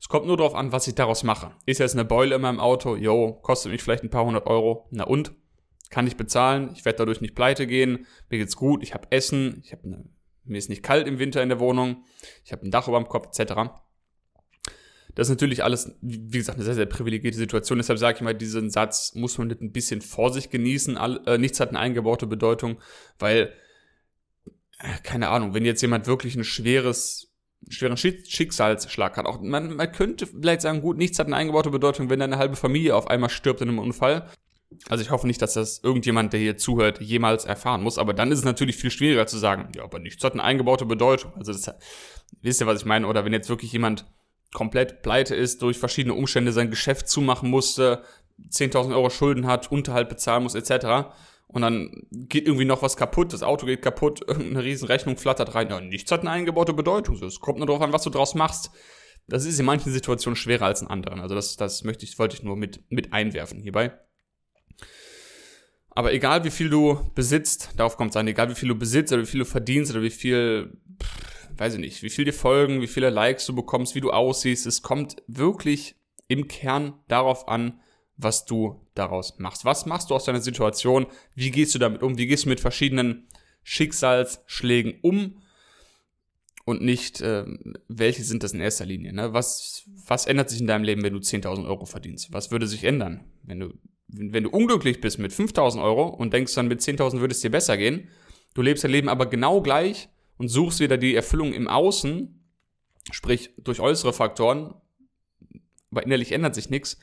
Es 0.00 0.08
kommt 0.08 0.26
nur 0.26 0.36
darauf 0.36 0.54
an, 0.54 0.72
was 0.72 0.88
ich 0.88 0.94
daraus 0.94 1.22
mache. 1.22 1.52
Ist 1.64 1.78
jetzt 1.78 1.94
eine 1.94 2.04
Beule 2.04 2.34
in 2.34 2.42
meinem 2.42 2.60
Auto, 2.60 2.96
yo, 2.96 3.34
kostet 3.34 3.72
mich 3.72 3.82
vielleicht 3.82 4.02
ein 4.02 4.10
paar 4.10 4.24
hundert 4.24 4.46
Euro. 4.46 4.88
Na 4.90 5.04
und? 5.04 5.32
Kann 5.88 6.08
ich 6.08 6.16
bezahlen, 6.16 6.70
ich 6.74 6.84
werde 6.84 6.98
dadurch 6.98 7.20
nicht 7.20 7.36
pleite 7.36 7.66
gehen, 7.68 8.06
mir 8.28 8.38
geht's 8.38 8.56
gut, 8.56 8.82
ich 8.82 8.92
habe 8.92 9.06
Essen, 9.10 9.62
ich 9.64 9.70
habe 9.70 9.84
eine, 9.84 10.04
mir 10.46 10.58
ist 10.58 10.68
nicht 10.68 10.82
kalt 10.82 11.06
im 11.06 11.18
Winter 11.18 11.42
in 11.42 11.48
der 11.48 11.60
Wohnung, 11.60 12.04
ich 12.44 12.52
habe 12.52 12.66
ein 12.66 12.70
Dach 12.70 12.88
über 12.88 12.98
dem 12.98 13.08
Kopf, 13.08 13.38
etc. 13.38 13.70
Das 15.14 15.28
ist 15.28 15.30
natürlich 15.30 15.64
alles, 15.64 15.96
wie 16.02 16.38
gesagt, 16.38 16.58
eine 16.58 16.64
sehr, 16.64 16.74
sehr 16.74 16.86
privilegierte 16.86 17.38
Situation. 17.38 17.78
Deshalb 17.78 17.98
sage 17.98 18.16
ich 18.16 18.22
mal, 18.22 18.34
diesen 18.34 18.70
Satz 18.70 19.14
muss 19.14 19.38
man 19.38 19.48
mit 19.48 19.62
ein 19.62 19.72
bisschen 19.72 20.02
Vorsicht 20.02 20.50
genießen. 20.50 20.98
Äh, 21.26 21.38
nichts 21.38 21.58
hat 21.58 21.70
eine 21.70 21.78
eingebaute 21.78 22.26
Bedeutung, 22.26 22.76
weil, 23.18 23.50
äh, 24.78 24.98
keine 25.02 25.28
Ahnung, 25.28 25.54
wenn 25.54 25.64
jetzt 25.64 25.80
jemand 25.80 26.06
wirklich 26.06 26.36
ein 26.36 26.44
schweres 26.44 27.32
schweren 27.68 27.96
Schicksalsschlag 27.96 29.16
hat. 29.16 29.26
Auch 29.26 29.40
man, 29.40 29.74
man 29.74 29.90
könnte 29.90 30.26
vielleicht 30.26 30.60
sagen, 30.60 30.82
gut, 30.82 30.98
nichts 30.98 31.18
hat 31.18 31.26
eine 31.26 31.36
eingebaute 31.36 31.70
Bedeutung, 31.70 32.10
wenn 32.10 32.20
deine 32.20 32.38
halbe 32.38 32.54
Familie 32.56 32.94
auf 32.94 33.08
einmal 33.08 33.30
stirbt 33.30 33.60
in 33.60 33.68
einem 33.68 33.78
Unfall. 33.78 34.28
Also 34.88 35.02
ich 35.02 35.10
hoffe 35.10 35.26
nicht, 35.26 35.42
dass 35.42 35.54
das 35.54 35.80
irgendjemand, 35.82 36.32
der 36.32 36.40
hier 36.40 36.56
zuhört, 36.56 37.00
jemals 37.00 37.44
erfahren 37.44 37.82
muss. 37.82 37.98
Aber 37.98 38.14
dann 38.14 38.32
ist 38.32 38.38
es 38.38 38.44
natürlich 38.44 38.76
viel 38.76 38.90
schwieriger 38.90 39.26
zu 39.26 39.38
sagen, 39.38 39.70
ja, 39.74 39.84
aber 39.84 39.98
nichts 39.98 40.22
hat 40.24 40.32
eine 40.32 40.44
eingebaute 40.44 40.86
Bedeutung. 40.86 41.32
Also 41.36 41.52
das, 41.52 41.74
wisst 42.42 42.60
ihr, 42.60 42.66
was 42.66 42.80
ich 42.80 42.86
meine? 42.86 43.06
Oder 43.06 43.24
wenn 43.24 43.32
jetzt 43.32 43.48
wirklich 43.48 43.72
jemand 43.72 44.06
komplett 44.52 45.02
pleite 45.02 45.34
ist, 45.34 45.62
durch 45.62 45.78
verschiedene 45.78 46.14
Umstände 46.14 46.52
sein 46.52 46.70
Geschäft 46.70 47.08
zumachen 47.08 47.50
musste, 47.50 48.02
10.000 48.50 48.94
Euro 48.94 49.10
Schulden 49.10 49.46
hat, 49.46 49.70
Unterhalt 49.70 50.08
bezahlen 50.08 50.42
muss, 50.42 50.54
etc 50.54 51.06
und 51.48 51.62
dann 51.62 51.90
geht 52.10 52.46
irgendwie 52.46 52.64
noch 52.64 52.82
was 52.82 52.96
kaputt, 52.96 53.32
das 53.32 53.42
Auto 53.42 53.66
geht 53.66 53.82
kaputt, 53.82 54.20
irgendeine 54.26 54.64
riesen 54.64 54.86
Rechnung 54.88 55.16
flattert 55.16 55.54
rein. 55.54 55.70
Ja, 55.70 55.80
nichts 55.80 56.10
hat 56.10 56.20
eine 56.20 56.30
eingebaute 56.30 56.72
Bedeutung. 56.72 57.22
Es 57.22 57.40
kommt 57.40 57.58
nur 57.58 57.66
darauf 57.66 57.82
an, 57.82 57.92
was 57.92 58.02
du 58.02 58.10
draus 58.10 58.34
machst. 58.34 58.70
Das 59.28 59.44
ist 59.44 59.58
in 59.58 59.66
manchen 59.66 59.92
Situationen 59.92 60.36
schwerer 60.36 60.66
als 60.66 60.82
in 60.82 60.88
anderen. 60.88 61.20
Also 61.20 61.34
das, 61.34 61.56
das 61.56 61.84
möchte 61.84 62.04
ich, 62.04 62.18
wollte 62.18 62.36
ich 62.36 62.42
nur 62.42 62.56
mit, 62.56 62.80
mit 62.90 63.12
einwerfen 63.12 63.60
hierbei. 63.60 63.92
Aber 65.96 66.12
egal 66.12 66.44
wie 66.44 66.50
viel 66.50 66.68
du 66.68 67.00
besitzt, 67.14 67.70
darauf 67.78 67.96
kommt 67.96 68.10
es 68.10 68.16
an, 68.16 68.28
egal 68.28 68.50
wie 68.50 68.54
viel 68.54 68.68
du 68.68 68.74
besitzt 68.74 69.14
oder 69.14 69.22
wie 69.22 69.26
viel 69.26 69.40
du 69.40 69.46
verdienst 69.46 69.92
oder 69.92 70.02
wie 70.02 70.10
viel, 70.10 70.76
weiß 71.56 71.72
ich 71.72 71.80
nicht, 71.80 72.02
wie 72.02 72.10
viel 72.10 72.26
dir 72.26 72.34
folgen, 72.34 72.82
wie 72.82 72.86
viele 72.86 73.08
Likes 73.08 73.46
du 73.46 73.54
bekommst, 73.54 73.94
wie 73.94 74.02
du 74.02 74.10
aussiehst, 74.10 74.66
es 74.66 74.82
kommt 74.82 75.16
wirklich 75.26 75.96
im 76.28 76.48
Kern 76.48 76.92
darauf 77.08 77.48
an, 77.48 77.80
was 78.18 78.44
du 78.44 78.86
daraus 78.94 79.38
machst. 79.38 79.64
Was 79.64 79.86
machst 79.86 80.10
du 80.10 80.14
aus 80.14 80.26
deiner 80.26 80.42
Situation? 80.42 81.06
Wie 81.34 81.50
gehst 81.50 81.74
du 81.74 81.78
damit 81.78 82.02
um? 82.02 82.18
Wie 82.18 82.26
gehst 82.26 82.44
du 82.44 82.50
mit 82.50 82.60
verschiedenen 82.60 83.26
Schicksalsschlägen 83.62 84.98
um? 85.00 85.40
Und 86.66 86.82
nicht, 86.82 87.22
äh, 87.22 87.46
welche 87.88 88.22
sind 88.22 88.42
das 88.42 88.52
in 88.52 88.60
erster 88.60 88.84
Linie? 88.84 89.14
Ne? 89.14 89.32
Was, 89.32 89.88
was 90.06 90.26
ändert 90.26 90.50
sich 90.50 90.60
in 90.60 90.66
deinem 90.66 90.84
Leben, 90.84 91.02
wenn 91.02 91.14
du 91.14 91.20
10.000 91.20 91.66
Euro 91.66 91.86
verdienst? 91.86 92.34
Was 92.34 92.50
würde 92.50 92.66
sich 92.66 92.84
ändern, 92.84 93.24
wenn 93.44 93.60
du, 93.60 93.72
wenn 94.08 94.44
du 94.44 94.50
unglücklich 94.50 95.00
bist 95.00 95.18
mit 95.18 95.32
5.000 95.32 95.82
Euro 95.82 96.08
und 96.08 96.32
denkst 96.32 96.54
dann, 96.54 96.68
mit 96.68 96.80
10.000 96.80 97.20
würde 97.20 97.32
es 97.32 97.40
dir 97.40 97.50
besser 97.50 97.76
gehen? 97.76 98.08
Du 98.54 98.62
lebst 98.62 98.84
dein 98.84 98.90
Leben 98.90 99.08
aber 99.08 99.26
genau 99.26 99.60
gleich 99.60 100.08
und 100.38 100.48
suchst 100.48 100.80
wieder 100.80 100.96
die 100.96 101.14
Erfüllung 101.14 101.52
im 101.52 101.68
Außen, 101.68 102.44
sprich 103.10 103.50
durch 103.58 103.80
äußere 103.80 104.12
Faktoren, 104.12 104.74
aber 105.90 106.04
innerlich 106.04 106.32
ändert 106.32 106.54
sich 106.54 106.70
nichts 106.70 106.98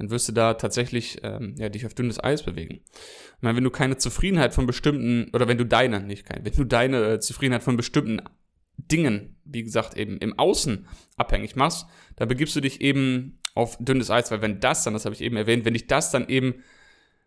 dann 0.00 0.08
wirst 0.08 0.28
du 0.28 0.32
da 0.32 0.54
tatsächlich 0.54 1.18
ähm, 1.24 1.54
ja, 1.58 1.68
dich 1.68 1.84
auf 1.84 1.92
dünnes 1.92 2.24
Eis 2.24 2.42
bewegen. 2.42 2.80
Ich 2.86 3.42
meine, 3.42 3.54
wenn 3.54 3.64
du 3.64 3.70
keine 3.70 3.98
Zufriedenheit 3.98 4.54
von 4.54 4.66
bestimmten, 4.66 5.28
oder 5.34 5.46
wenn 5.46 5.58
du 5.58 5.66
deine, 5.66 6.00
nicht 6.00 6.24
keine, 6.24 6.42
wenn 6.42 6.54
du 6.54 6.64
deine 6.64 7.04
äh, 7.04 7.20
Zufriedenheit 7.20 7.62
von 7.62 7.76
bestimmten 7.76 8.22
Dingen, 8.78 9.36
wie 9.44 9.62
gesagt, 9.62 9.98
eben 9.98 10.16
im 10.16 10.38
Außen 10.38 10.88
abhängig 11.16 11.54
machst, 11.54 11.86
dann 12.16 12.28
begibst 12.28 12.56
du 12.56 12.62
dich 12.62 12.80
eben 12.80 13.39
auf 13.54 13.76
dünnes 13.80 14.10
Eis, 14.10 14.30
weil 14.30 14.42
wenn 14.42 14.60
das 14.60 14.84
dann, 14.84 14.94
das 14.94 15.04
habe 15.04 15.14
ich 15.14 15.20
eben 15.20 15.36
erwähnt, 15.36 15.64
wenn 15.64 15.74
dich 15.74 15.86
das 15.86 16.10
dann 16.10 16.28
eben, 16.28 16.62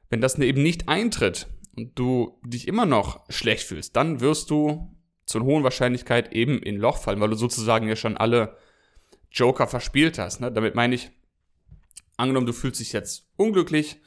wenn 0.10 0.22
das 0.22 0.38
eben 0.38 0.63
nicht 0.63 0.88
eintritt 0.88 1.48
und 1.75 1.98
du 1.98 2.39
dich 2.46 2.68
immer 2.68 2.86
noch 2.86 3.30
schlecht 3.30 3.63
fühlst, 3.63 3.96
dann 3.96 4.20
wirst 4.20 4.50
du 4.50 4.96
zu 5.25 5.38
einer 5.38 5.48
hohen 5.48 5.63
Wahrscheinlichkeit 5.63 6.34
eben 6.34 6.60
in 6.62 6.77
Loch 6.77 6.98
fallen, 6.98 7.20
weil 7.20 7.30
du 7.30 7.36
sozusagen 7.36 7.88
ja 7.88 7.96
schon 7.96 8.18
alle 8.18 8.58
Joker 9.32 9.68
verspielt 9.68 10.20
hast. 10.20 10.42
Ne? 10.42 10.51
Damit 10.51 10.75
meine 10.75 10.96
ich, 10.96 11.12
angenommen, 12.18 12.46
du 12.46 12.53
fühlst 12.53 12.80
dich 12.80 12.94
jetzt 12.94 13.27
unglücklich 13.38 14.01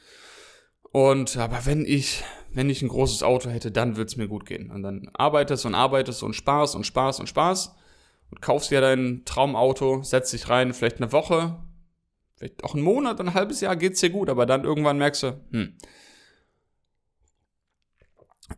und 0.91 1.37
aber 1.37 1.65
wenn 1.65 1.85
ich, 1.85 2.23
wenn 2.53 2.69
ich 2.69 2.81
ein 2.81 2.87
großes 2.87 3.23
Auto 3.23 3.49
hätte, 3.49 3.71
dann 3.71 3.97
würde 3.97 4.07
es 4.07 4.17
mir 4.17 4.27
gut 4.27 4.45
gehen. 4.45 4.71
Und 4.71 4.83
dann 4.83 5.09
arbeitest 5.13 5.65
und 5.65 5.75
arbeitest 5.75 6.23
und 6.23 6.33
Spaß 6.33 6.75
und 6.75 6.85
Spaß 6.85 7.19
und 7.19 7.27
Spaß 7.27 7.75
und 8.31 8.41
kaufst 8.41 8.71
dir 8.71 8.81
dein 8.81 9.23
Traumauto, 9.25 10.03
setzt 10.03 10.33
dich 10.33 10.49
rein, 10.49 10.73
vielleicht 10.73 10.97
eine 10.97 11.11
Woche, 11.11 11.57
vielleicht 12.37 12.63
auch 12.63 12.73
einen 12.73 12.83
Monat, 12.83 13.19
ein 13.19 13.33
halbes 13.33 13.61
Jahr 13.61 13.75
geht's 13.75 13.99
dir 13.99 14.09
gut, 14.09 14.29
aber 14.29 14.45
dann 14.45 14.63
irgendwann 14.63 14.97
merkst 14.97 15.23
du, 15.23 15.41
hm, 15.51 15.73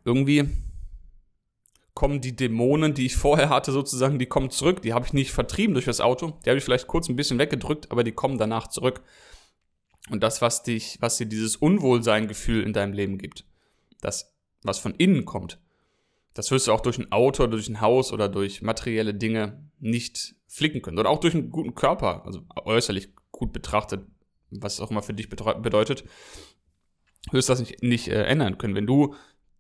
irgendwie 0.04 0.50
kommen 1.94 2.22
die 2.22 2.36
Dämonen, 2.36 2.94
die 2.94 3.08
ich 3.08 3.18
vorher 3.18 3.50
hatte, 3.50 3.72
sozusagen, 3.72 4.20
die 4.20 4.26
kommen 4.26 4.52
zurück. 4.52 4.82
Die 4.84 4.94
habe 4.94 5.06
ich 5.06 5.12
nicht 5.12 5.32
vertrieben 5.32 5.74
durch 5.74 5.86
das 5.86 6.00
Auto. 6.00 6.34
Die 6.46 6.50
habe 6.50 6.58
ich 6.58 6.64
vielleicht 6.64 6.88
kurz 6.88 7.10
ein 7.10 7.18
bisschen 7.18 7.40
weggedrückt, 7.40 7.92
aber 7.92 8.06
die 8.06 8.14
kommen 8.14 8.38
danach 8.38 8.68
zurück. 8.68 9.02
Und 10.10 10.24
das, 10.24 10.42
was 10.42 10.64
dich, 10.64 10.98
was 11.02 11.18
dir 11.18 11.26
dieses 11.26 11.58
Unwohlsein-Gefühl 11.58 12.64
in 12.64 12.72
deinem 12.72 12.94
Leben 12.94 13.18
gibt, 13.18 13.44
das, 14.00 14.34
was 14.64 14.80
von 14.80 14.96
innen 14.96 15.26
kommt, 15.26 15.60
das 16.34 16.52
wirst 16.52 16.68
du 16.68 16.72
auch 16.72 16.80
durch 16.80 17.00
ein 17.00 17.12
Auto, 17.12 17.48
durch 17.48 17.68
ein 17.68 17.82
Haus 17.82 18.14
oder 18.14 18.30
durch 18.30 18.62
materielle 18.62 19.14
Dinge 19.14 19.70
nicht 19.80 20.36
flicken 20.48 20.82
können. 20.82 21.00
Oder 21.00 21.10
auch 21.10 21.20
durch 21.20 21.34
einen 21.34 21.52
guten 21.52 21.76
Körper, 21.76 22.26
also 22.26 22.44
äußerlich 22.64 23.10
gut 23.32 23.54
betrachtet, 23.54 24.06
was 24.50 24.80
auch 24.80 24.92
immer 24.92 25.04
für 25.04 25.14
dich 25.14 25.30
bedeutet, 25.30 26.04
wirst 27.32 27.50
du 27.50 27.54
das 27.54 27.60
nicht, 27.60 27.84
nicht 27.84 28.08
äh, 28.08 28.24
ändern 28.24 28.58
können. 28.58 28.76
Wenn 28.76 28.88
du 28.88 29.16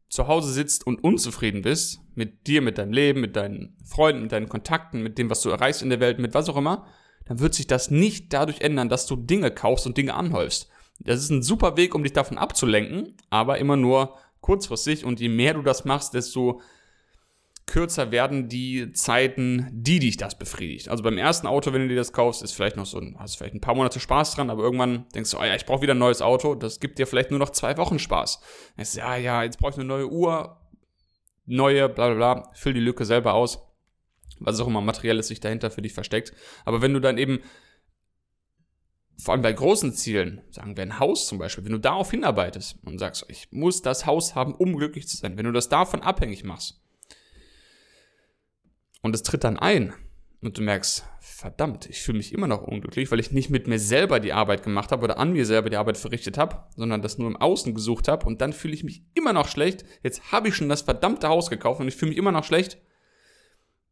zu 0.09 0.27
Hause 0.27 0.51
sitzt 0.51 0.87
und 0.87 1.03
unzufrieden 1.03 1.61
bist 1.61 2.01
mit 2.15 2.47
dir, 2.47 2.61
mit 2.61 2.77
deinem 2.77 2.93
Leben, 2.93 3.21
mit 3.21 3.35
deinen 3.35 3.77
Freunden, 3.85 4.23
mit 4.23 4.31
deinen 4.31 4.49
Kontakten, 4.49 5.03
mit 5.03 5.17
dem, 5.17 5.29
was 5.29 5.41
du 5.41 5.49
erreichst 5.49 5.83
in 5.83 5.89
der 5.89 5.99
Welt, 5.99 6.19
mit 6.19 6.33
was 6.33 6.49
auch 6.49 6.57
immer, 6.57 6.87
dann 7.25 7.39
wird 7.39 7.53
sich 7.53 7.67
das 7.67 7.91
nicht 7.91 8.33
dadurch 8.33 8.61
ändern, 8.61 8.89
dass 8.89 9.05
du 9.05 9.15
Dinge 9.15 9.51
kaufst 9.51 9.85
und 9.85 9.97
Dinge 9.97 10.15
anhäufst. 10.15 10.67
Das 10.99 11.19
ist 11.19 11.29
ein 11.29 11.43
super 11.43 11.77
Weg, 11.77 11.93
um 11.93 12.03
dich 12.03 12.13
davon 12.13 12.37
abzulenken, 12.37 13.15
aber 13.29 13.59
immer 13.59 13.77
nur 13.77 14.15
kurzfristig 14.41 15.05
und 15.05 15.19
je 15.19 15.29
mehr 15.29 15.53
du 15.53 15.61
das 15.61 15.85
machst, 15.85 16.13
desto 16.13 16.61
kürzer 17.69 18.11
werden 18.11 18.49
die 18.49 18.91
Zeiten, 18.91 19.69
die 19.71 19.99
dich 19.99 20.17
das 20.17 20.37
befriedigt. 20.37 20.89
Also 20.89 21.03
beim 21.03 21.17
ersten 21.17 21.47
Auto, 21.47 21.71
wenn 21.71 21.83
du 21.83 21.87
dir 21.87 21.95
das 21.95 22.11
kaufst, 22.11 22.43
ist 22.43 22.51
vielleicht 22.51 22.75
noch 22.75 22.85
so 22.85 22.99
ein, 22.99 23.15
hast 23.17 23.37
vielleicht 23.37 23.55
ein 23.55 23.61
paar 23.61 23.75
Monate 23.75 23.99
Spaß 23.99 24.35
dran, 24.35 24.49
aber 24.49 24.63
irgendwann 24.63 25.05
denkst 25.15 25.31
du, 25.31 25.37
oh 25.37 25.43
ja, 25.43 25.55
ich 25.55 25.65
brauche 25.65 25.81
wieder 25.81 25.93
ein 25.93 25.99
neues 25.99 26.21
Auto, 26.21 26.55
das 26.55 26.81
gibt 26.81 26.99
dir 26.99 27.07
vielleicht 27.07 27.31
nur 27.31 27.39
noch 27.39 27.51
zwei 27.51 27.77
Wochen 27.77 27.99
Spaß. 27.99 28.41
Jetzt, 28.77 28.97
ja, 28.97 29.15
ja, 29.15 29.43
jetzt 29.43 29.59
brauche 29.59 29.71
ich 29.71 29.77
eine 29.77 29.85
neue 29.85 30.11
Uhr, 30.11 30.57
neue, 31.45 31.87
bla 31.87 32.13
bla 32.13 32.15
bla, 32.15 32.51
füll 32.53 32.73
die 32.73 32.79
Lücke 32.79 33.05
selber 33.05 33.33
aus 33.33 33.69
was 34.39 34.59
auch 34.59 34.67
immer 34.67 34.81
materielles 34.81 35.27
sich 35.27 35.39
dahinter 35.39 35.71
für 35.71 35.81
dich 35.81 35.93
versteckt. 35.93 36.33
Aber 36.65 36.81
wenn 36.81 36.93
du 36.93 36.99
dann 36.99 37.17
eben, 37.17 37.39
vor 39.17 39.33
allem 39.33 39.41
bei 39.41 39.51
großen 39.51 39.93
Zielen, 39.93 40.41
sagen 40.49 40.77
wir 40.77 40.83
ein 40.83 40.99
Haus 40.99 41.27
zum 41.27 41.37
Beispiel, 41.37 41.65
wenn 41.65 41.73
du 41.73 41.79
darauf 41.79 42.11
hinarbeitest 42.11 42.77
und 42.85 42.99
sagst, 42.99 43.25
ich 43.27 43.51
muss 43.51 43.81
das 43.81 44.05
Haus 44.05 44.35
haben, 44.35 44.55
um 44.55 44.77
glücklich 44.77 45.07
zu 45.07 45.17
sein, 45.17 45.37
wenn 45.37 45.45
du 45.45 45.51
das 45.51 45.69
davon 45.69 46.01
abhängig 46.01 46.43
machst 46.43 46.81
und 49.01 49.15
es 49.15 49.23
tritt 49.23 49.43
dann 49.43 49.57
ein 49.57 49.93
und 50.41 50.57
du 50.57 50.61
merkst, 50.61 51.05
verdammt, 51.19 51.89
ich 51.89 52.01
fühle 52.01 52.17
mich 52.17 52.33
immer 52.33 52.47
noch 52.47 52.63
unglücklich, 52.63 53.11
weil 53.11 53.19
ich 53.19 53.31
nicht 53.31 53.49
mit 53.49 53.67
mir 53.67 53.79
selber 53.79 54.19
die 54.19 54.33
Arbeit 54.33 54.63
gemacht 54.63 54.91
habe 54.91 55.03
oder 55.03 55.17
an 55.17 55.33
mir 55.33 55.45
selber 55.45 55.69
die 55.69 55.77
Arbeit 55.77 55.97
verrichtet 55.97 56.37
habe, 56.37 56.63
sondern 56.75 57.01
das 57.01 57.17
nur 57.17 57.27
im 57.27 57.37
Außen 57.37 57.73
gesucht 57.73 58.07
habe 58.07 58.25
und 58.25 58.41
dann 58.41 58.53
fühle 58.53 58.73
ich 58.73 58.83
mich 58.83 59.03
immer 59.13 59.33
noch 59.33 59.47
schlecht. 59.47 59.85
Jetzt 60.03 60.31
habe 60.31 60.49
ich 60.49 60.55
schon 60.55 60.69
das 60.69 60.81
verdammte 60.81 61.27
Haus 61.29 61.49
gekauft 61.49 61.79
und 61.79 61.87
ich 61.87 61.95
fühle 61.95 62.09
mich 62.09 62.17
immer 62.17 62.31
noch 62.31 62.43
schlecht 62.43 62.77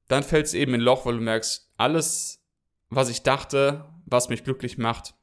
dann 0.07 0.23
fällt 0.23 0.45
es 0.45 0.53
eben 0.53 0.73
in 0.73 0.81
Loch, 0.81 1.05
weil 1.05 1.15
du 1.15 1.21
merkst, 1.21 1.71
alles, 1.77 2.43
was 2.89 3.09
ich 3.09 3.23
dachte, 3.23 3.85
was 4.05 4.29
mich 4.29 4.43
glücklich 4.43 4.77
macht, 4.77 5.15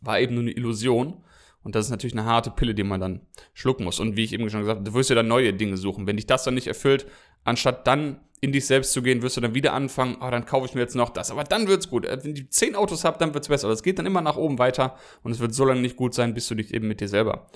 war 0.00 0.20
eben 0.20 0.34
nur 0.34 0.42
eine 0.42 0.52
Illusion. 0.52 1.22
Und 1.62 1.74
das 1.74 1.86
ist 1.86 1.90
natürlich 1.90 2.16
eine 2.16 2.26
harte 2.26 2.50
Pille, 2.50 2.74
die 2.74 2.84
man 2.84 3.00
dann 3.00 3.26
schlucken 3.52 3.84
muss. 3.84 3.98
Und 3.98 4.16
wie 4.16 4.24
ich 4.24 4.32
eben 4.32 4.48
schon 4.50 4.60
gesagt 4.60 4.78
habe, 4.78 4.88
du 4.88 4.94
wirst 4.94 5.10
ja 5.10 5.16
dann 5.16 5.28
neue 5.28 5.52
Dinge 5.52 5.76
suchen. 5.76 6.06
Wenn 6.06 6.16
dich 6.16 6.26
das 6.26 6.44
dann 6.44 6.54
nicht 6.54 6.68
erfüllt, 6.68 7.06
anstatt 7.42 7.86
dann 7.86 8.20
in 8.40 8.52
dich 8.52 8.66
selbst 8.66 8.92
zu 8.92 9.02
gehen, 9.02 9.22
wirst 9.22 9.36
du 9.36 9.40
dann 9.40 9.54
wieder 9.54 9.72
anfangen, 9.72 10.18
oh, 10.20 10.30
dann 10.30 10.44
kaufe 10.44 10.66
ich 10.66 10.74
mir 10.74 10.80
jetzt 10.80 10.94
noch 10.94 11.10
das. 11.10 11.30
Aber 11.30 11.44
dann 11.44 11.68
wird's 11.68 11.88
gut. 11.88 12.06
Wenn 12.06 12.36
ich 12.36 12.50
zehn 12.50 12.74
Autos 12.74 13.04
habe, 13.04 13.18
dann 13.18 13.34
wird's 13.34 13.48
besser. 13.48 13.68
Das 13.68 13.82
geht 13.82 13.98
dann 13.98 14.06
immer 14.06 14.20
nach 14.20 14.36
oben 14.36 14.58
weiter 14.58 14.96
und 15.22 15.32
es 15.32 15.40
wird 15.40 15.54
so 15.54 15.64
lange 15.64 15.80
nicht 15.80 15.96
gut 15.96 16.14
sein, 16.14 16.34
bis 16.34 16.46
du 16.48 16.54
dich 16.54 16.74
eben 16.74 16.88
mit 16.88 17.00
dir 17.00 17.08
selber 17.08 17.50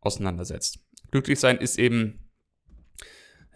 auseinandersetzt. 0.00 0.80
Glücklich 1.10 1.40
sein 1.40 1.58
ist 1.58 1.78
eben 1.78 2.28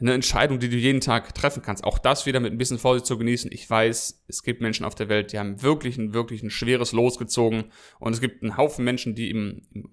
eine 0.01 0.15
Entscheidung, 0.15 0.59
die 0.59 0.69
du 0.69 0.77
jeden 0.77 1.01
Tag 1.01 1.35
treffen 1.35 1.63
kannst. 1.63 1.85
Auch 1.85 1.99
das 1.99 2.27
wieder 2.27 2.41
mit 2.41 2.53
ein 2.53 2.59
bisschen 2.59 2.79
Vorsicht 2.79 3.07
zu 3.07 3.17
genießen. 3.19 3.51
Ich 3.53 3.69
weiß, 3.69 4.25
es 4.27 4.43
gibt 4.43 4.61
Menschen 4.61 4.85
auf 4.85 4.95
der 4.95 5.09
Welt, 5.09 5.33
die 5.33 5.39
haben 5.39 5.63
wirklich 5.63 5.97
ein, 5.97 6.13
wirklich 6.13 6.43
ein 6.43 6.51
schweres 6.51 6.93
Los 6.93 7.19
gezogen. 7.19 7.65
Und 8.01 8.13
es 8.13 8.21
gibt 8.21 8.43
einen 8.43 8.57
Haufen 8.57 8.85
Menschen, 8.85 9.15
die 9.15 9.31
im, 9.31 9.63
im 9.73 9.91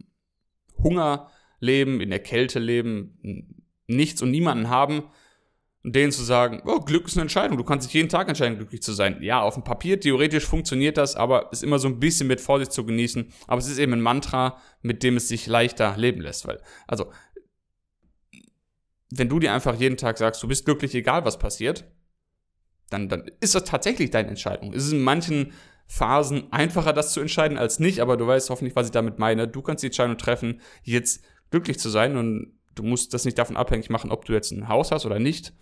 Hunger 0.82 1.30
leben, 1.60 2.02
in 2.02 2.10
der 2.10 2.20
Kälte 2.20 2.60
leben, 2.60 3.66
nichts 3.88 4.22
und 4.22 4.32
niemanden 4.32 4.70
haben. 4.70 5.04
Und 5.84 5.96
denen 5.96 6.12
zu 6.12 6.24
sagen, 6.24 6.62
oh, 6.66 6.82
Glück 6.82 7.08
ist 7.08 7.16
eine 7.16 7.22
Entscheidung, 7.22 7.58
du 7.58 7.64
kannst 7.64 7.88
dich 7.88 7.94
jeden 7.94 8.10
Tag 8.10 8.28
entscheiden, 8.28 8.58
glücklich 8.58 8.82
zu 8.82 8.92
sein. 8.92 9.22
Ja, 9.22 9.42
auf 9.42 9.54
dem 9.54 9.64
Papier 9.64 10.00
theoretisch 10.00 10.46
funktioniert 10.46 10.98
das, 10.98 11.16
aber 11.16 11.52
ist 11.54 11.64
immer 11.64 11.80
so 11.80 11.88
ein 11.88 12.02
bisschen 12.02 12.28
mit 12.28 12.42
Vorsicht 12.42 12.74
zu 12.74 12.86
genießen. 12.86 13.32
Aber 13.48 13.60
es 13.60 13.68
ist 13.68 13.78
eben 13.78 13.94
ein 13.94 14.02
Mantra, 14.02 14.58
mit 14.82 15.04
dem 15.04 15.16
es 15.16 15.30
sich 15.30 15.48
leichter 15.48 15.96
leben 15.96 16.20
lässt. 16.20 16.46
Weil, 16.48 16.62
also, 16.86 17.12
wenn 19.12 19.30
du 19.30 19.40
dir 19.40 19.54
einfach 19.54 19.76
jeden 19.76 19.96
Tag 19.96 20.18
sagst, 20.18 20.44
du 20.44 20.50
bist 20.50 20.66
glücklich, 20.66 20.94
egal 20.96 21.24
was 21.24 21.40
passiert, 21.40 21.86
dann, 22.90 23.08
dann 23.08 23.32
ist 23.40 23.56
das 23.56 23.64
tatsächlich 23.64 24.12
deine 24.12 24.30
Entscheidung. 24.30 24.74
Es 24.74 24.86
ist 24.86 24.92
in 24.92 25.02
manchen 25.02 25.54
Phasen 25.88 26.52
einfacher, 26.52 26.94
das 26.94 27.14
zu 27.14 27.22
entscheiden 27.22 27.58
als 27.58 27.80
nicht, 27.80 28.00
aber 28.00 28.18
du 28.18 28.28
weißt 28.28 28.50
hoffentlich, 28.50 28.76
was 28.76 28.88
ich 28.88 28.92
damit 28.92 29.18
meine. 29.18 29.48
Du 29.48 29.62
kannst 29.62 29.82
die 29.82 29.88
Entscheidung 29.88 30.18
treffen, 30.18 30.62
jetzt 30.84 31.24
glücklich 31.52 31.80
zu 31.80 31.90
sein 31.90 32.18
und 32.18 32.54
du 32.76 32.84
musst 32.84 33.14
das 33.14 33.26
nicht 33.26 33.38
davon 33.38 33.58
abhängig 33.58 33.90
machen, 33.90 34.12
ob 34.12 34.26
du 34.26 34.34
jetzt 34.34 34.52
ein 34.52 34.68
Haus 34.68 34.92
hast 34.92 35.06
oder 35.06 35.20
nicht. 35.20 35.54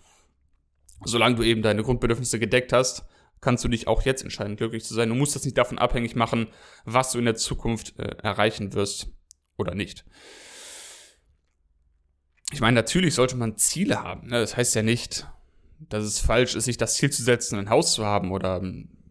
Solange 1.06 1.36
du 1.36 1.44
eben 1.44 1.62
deine 1.62 1.84
Grundbedürfnisse 1.84 2.40
gedeckt 2.40 2.74
hast, 2.74 3.06
kannst 3.40 3.64
du 3.64 3.68
dich 3.68 3.88
auch 3.88 4.02
jetzt 4.04 4.24
entscheiden, 4.24 4.56
glücklich 4.56 4.84
zu 4.84 4.94
sein. 4.94 5.10
Du 5.10 5.16
musst 5.16 5.36
das 5.36 5.46
nicht 5.46 5.58
davon 5.58 5.78
abhängig 5.78 6.16
machen, 6.16 6.48
was 6.86 7.12
du 7.12 7.20
in 7.20 7.26
der 7.26 7.36
Zukunft 7.36 8.00
äh, 8.00 8.16
erreichen 8.24 8.74
wirst 8.74 9.10
oder 9.58 9.76
nicht 9.76 10.06
ich 12.52 12.62
meine, 12.62 12.76
natürlich 12.76 13.16
sollte 13.16 13.36
man 13.36 13.58
Ziele 13.58 14.04
haben. 14.04 14.28
Ne? 14.28 14.40
Das 14.40 14.56
heißt 14.56 14.76
ja 14.76 14.84
nicht, 14.84 15.28
dass 15.80 16.04
es 16.04 16.20
falsch 16.20 16.56
ist, 16.56 16.66
sich 16.66 16.78
das 16.78 16.96
Ziel 16.96 17.10
zu 17.10 17.24
setzen, 17.24 17.60
ein 17.60 17.70
Haus 17.70 17.94
zu 17.94 18.06
haben 18.06 18.32
oder 18.32 18.62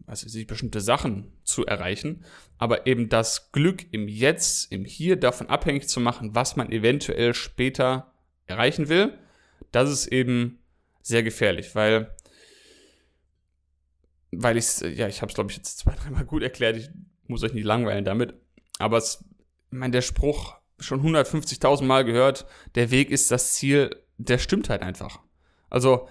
also 0.05 0.27
sich 0.27 0.47
bestimmte 0.47 0.81
Sachen 0.81 1.33
zu 1.43 1.65
erreichen, 1.65 2.23
aber 2.57 2.87
eben 2.87 3.09
das 3.09 3.51
Glück 3.51 3.85
im 3.91 4.07
Jetzt, 4.07 4.71
im 4.71 4.85
Hier 4.85 5.17
davon 5.17 5.49
abhängig 5.49 5.87
zu 5.89 5.99
machen, 5.99 6.33
was 6.33 6.55
man 6.55 6.71
eventuell 6.71 7.33
später 7.33 8.13
erreichen 8.45 8.89
will, 8.89 9.17
das 9.71 9.91
ist 9.91 10.07
eben 10.07 10.59
sehr 11.07 11.23
gefährlich, 11.23 11.73
weil 11.73 12.13
weil 14.31 14.57
ich 14.57 14.79
ja, 14.81 15.07
ich 15.07 15.21
habe 15.21 15.29
es 15.29 15.35
glaube 15.35 15.51
ich 15.51 15.57
jetzt 15.57 15.79
zwei, 15.79 15.95
dreimal 16.03 16.25
gut 16.25 16.43
erklärt, 16.43 16.77
ich 16.77 16.89
muss 17.27 17.43
euch 17.43 17.53
nicht 17.53 17.63
langweilen 17.63 18.05
damit, 18.05 18.33
aber 18.77 18.97
es, 18.97 19.23
ich 19.71 19.77
meine, 19.77 19.91
der 19.91 20.01
Spruch, 20.01 20.55
schon 20.79 21.01
150.000 21.01 21.83
Mal 21.83 22.05
gehört, 22.05 22.45
der 22.75 22.91
Weg 22.91 23.09
ist 23.09 23.31
das 23.31 23.53
Ziel, 23.53 23.95
der 24.17 24.37
stimmt 24.37 24.69
halt 24.69 24.83
einfach. 24.83 25.19
Also, 25.69 26.07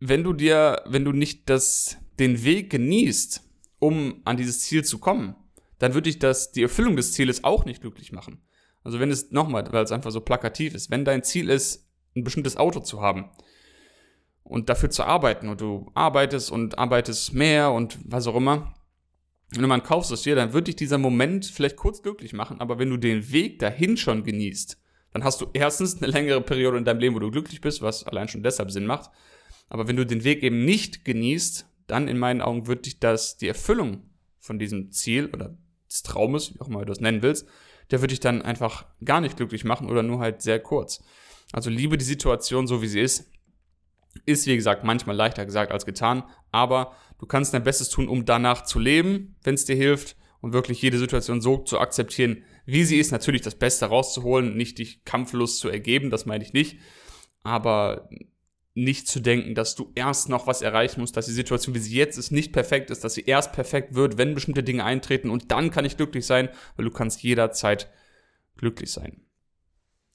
wenn 0.00 0.22
du 0.22 0.32
dir, 0.32 0.82
wenn 0.86 1.04
du 1.04 1.12
nicht 1.12 1.50
das, 1.50 1.96
den 2.18 2.44
Weg 2.44 2.70
genießt, 2.70 3.42
um 3.78 4.22
an 4.24 4.36
dieses 4.36 4.60
Ziel 4.60 4.84
zu 4.84 4.98
kommen, 4.98 5.34
dann 5.78 5.94
würde 5.94 6.08
dich 6.08 6.20
das, 6.20 6.52
die 6.52 6.62
Erfüllung 6.62 6.96
des 6.96 7.12
Zieles 7.12 7.42
auch 7.42 7.64
nicht 7.64 7.80
glücklich 7.80 8.12
machen. 8.12 8.40
Also 8.84 9.00
wenn 9.00 9.10
es, 9.10 9.30
nochmal, 9.32 9.70
weil 9.72 9.84
es 9.84 9.92
einfach 9.92 10.10
so 10.12 10.20
plakativ 10.20 10.74
ist, 10.74 10.90
wenn 10.90 11.04
dein 11.04 11.24
Ziel 11.24 11.50
ist, 11.50 11.88
ein 12.14 12.24
bestimmtes 12.24 12.56
Auto 12.56 12.80
zu 12.80 13.00
haben 13.00 13.30
und 14.44 14.68
dafür 14.68 14.90
zu 14.90 15.04
arbeiten 15.04 15.48
und 15.48 15.60
du 15.60 15.90
arbeitest 15.94 16.50
und 16.50 16.78
arbeitest 16.78 17.34
mehr 17.34 17.72
und 17.72 17.98
was 18.04 18.26
auch 18.26 18.36
immer, 18.36 18.74
wenn 19.50 19.62
du 19.62 19.68
mal 19.68 19.80
kaufst 19.80 20.10
es 20.10 20.22
dir, 20.22 20.34
dann 20.34 20.52
wird 20.52 20.68
dich 20.68 20.76
dieser 20.76 20.98
Moment 20.98 21.44
vielleicht 21.44 21.76
kurz 21.76 22.02
glücklich 22.02 22.32
machen, 22.32 22.60
aber 22.60 22.78
wenn 22.78 22.90
du 22.90 22.96
den 22.96 23.32
Weg 23.32 23.58
dahin 23.58 23.96
schon 23.96 24.24
genießt, 24.24 24.78
dann 25.12 25.24
hast 25.24 25.40
du 25.40 25.46
erstens 25.52 26.02
eine 26.02 26.10
längere 26.10 26.40
Periode 26.40 26.78
in 26.78 26.84
deinem 26.84 27.00
Leben, 27.00 27.14
wo 27.14 27.18
du 27.18 27.30
glücklich 27.30 27.60
bist, 27.60 27.82
was 27.82 28.04
allein 28.04 28.28
schon 28.28 28.42
deshalb 28.42 28.70
Sinn 28.70 28.86
macht. 28.86 29.10
Aber 29.68 29.86
wenn 29.86 29.96
du 29.96 30.06
den 30.06 30.24
Weg 30.24 30.42
eben 30.42 30.64
nicht 30.64 31.04
genießt, 31.04 31.66
dann 31.86 32.08
in 32.08 32.18
meinen 32.18 32.40
Augen 32.40 32.66
wird 32.66 32.86
dich 32.86 32.98
das, 32.98 33.36
die 33.36 33.48
Erfüllung 33.48 34.10
von 34.38 34.58
diesem 34.58 34.90
Ziel 34.90 35.26
oder 35.32 35.56
des 35.90 36.02
Traumes, 36.02 36.54
wie 36.54 36.60
auch 36.60 36.68
immer 36.68 36.80
du 36.80 36.86
das 36.86 37.00
nennen 37.00 37.22
willst, 37.22 37.46
der 37.90 38.00
wird 38.00 38.10
dich 38.10 38.20
dann 38.20 38.40
einfach 38.42 38.86
gar 39.04 39.20
nicht 39.20 39.36
glücklich 39.36 39.64
machen 39.64 39.90
oder 39.90 40.02
nur 40.02 40.18
halt 40.18 40.40
sehr 40.40 40.60
kurz. 40.60 41.02
Also 41.52 41.68
liebe 41.68 41.98
die 41.98 42.04
Situation 42.04 42.66
so, 42.66 42.80
wie 42.80 42.88
sie 42.88 43.00
ist. 43.00 43.30
Ist, 44.26 44.46
wie 44.46 44.56
gesagt, 44.56 44.84
manchmal 44.84 45.16
leichter 45.16 45.46
gesagt 45.46 45.72
als 45.72 45.86
getan, 45.86 46.22
aber 46.50 46.94
du 47.18 47.26
kannst 47.26 47.54
dein 47.54 47.64
Bestes 47.64 47.88
tun, 47.88 48.08
um 48.08 48.24
danach 48.24 48.64
zu 48.64 48.78
leben, 48.78 49.36
wenn 49.42 49.54
es 49.54 49.64
dir 49.64 49.76
hilft 49.76 50.16
und 50.40 50.52
wirklich 50.52 50.82
jede 50.82 50.98
Situation 50.98 51.40
so 51.40 51.58
zu 51.58 51.78
akzeptieren, 51.78 52.44
wie 52.66 52.84
sie 52.84 52.98
ist. 52.98 53.10
Natürlich 53.10 53.40
das 53.40 53.54
Beste 53.54 53.86
rauszuholen, 53.86 54.56
nicht 54.56 54.78
dich 54.78 55.04
kampflos 55.04 55.58
zu 55.58 55.68
ergeben, 55.68 56.10
das 56.10 56.26
meine 56.26 56.44
ich 56.44 56.52
nicht, 56.52 56.78
aber 57.42 58.08
nicht 58.74 59.06
zu 59.06 59.20
denken, 59.20 59.54
dass 59.54 59.74
du 59.74 59.92
erst 59.94 60.28
noch 60.28 60.46
was 60.46 60.62
erreichen 60.62 61.00
musst, 61.00 61.16
dass 61.16 61.26
die 61.26 61.32
Situation, 61.32 61.74
wie 61.74 61.80
sie 61.80 61.94
jetzt 61.94 62.16
ist, 62.16 62.30
nicht 62.30 62.52
perfekt 62.52 62.90
ist, 62.90 63.04
dass 63.04 63.14
sie 63.14 63.24
erst 63.24 63.52
perfekt 63.52 63.94
wird, 63.94 64.16
wenn 64.16 64.34
bestimmte 64.34 64.62
Dinge 64.62 64.84
eintreten 64.84 65.30
und 65.30 65.50
dann 65.50 65.70
kann 65.70 65.84
ich 65.84 65.96
glücklich 65.96 66.26
sein, 66.26 66.48
weil 66.76 66.86
du 66.86 66.90
kannst 66.90 67.22
jederzeit 67.22 67.90
glücklich 68.56 68.90
sein. 68.90 69.20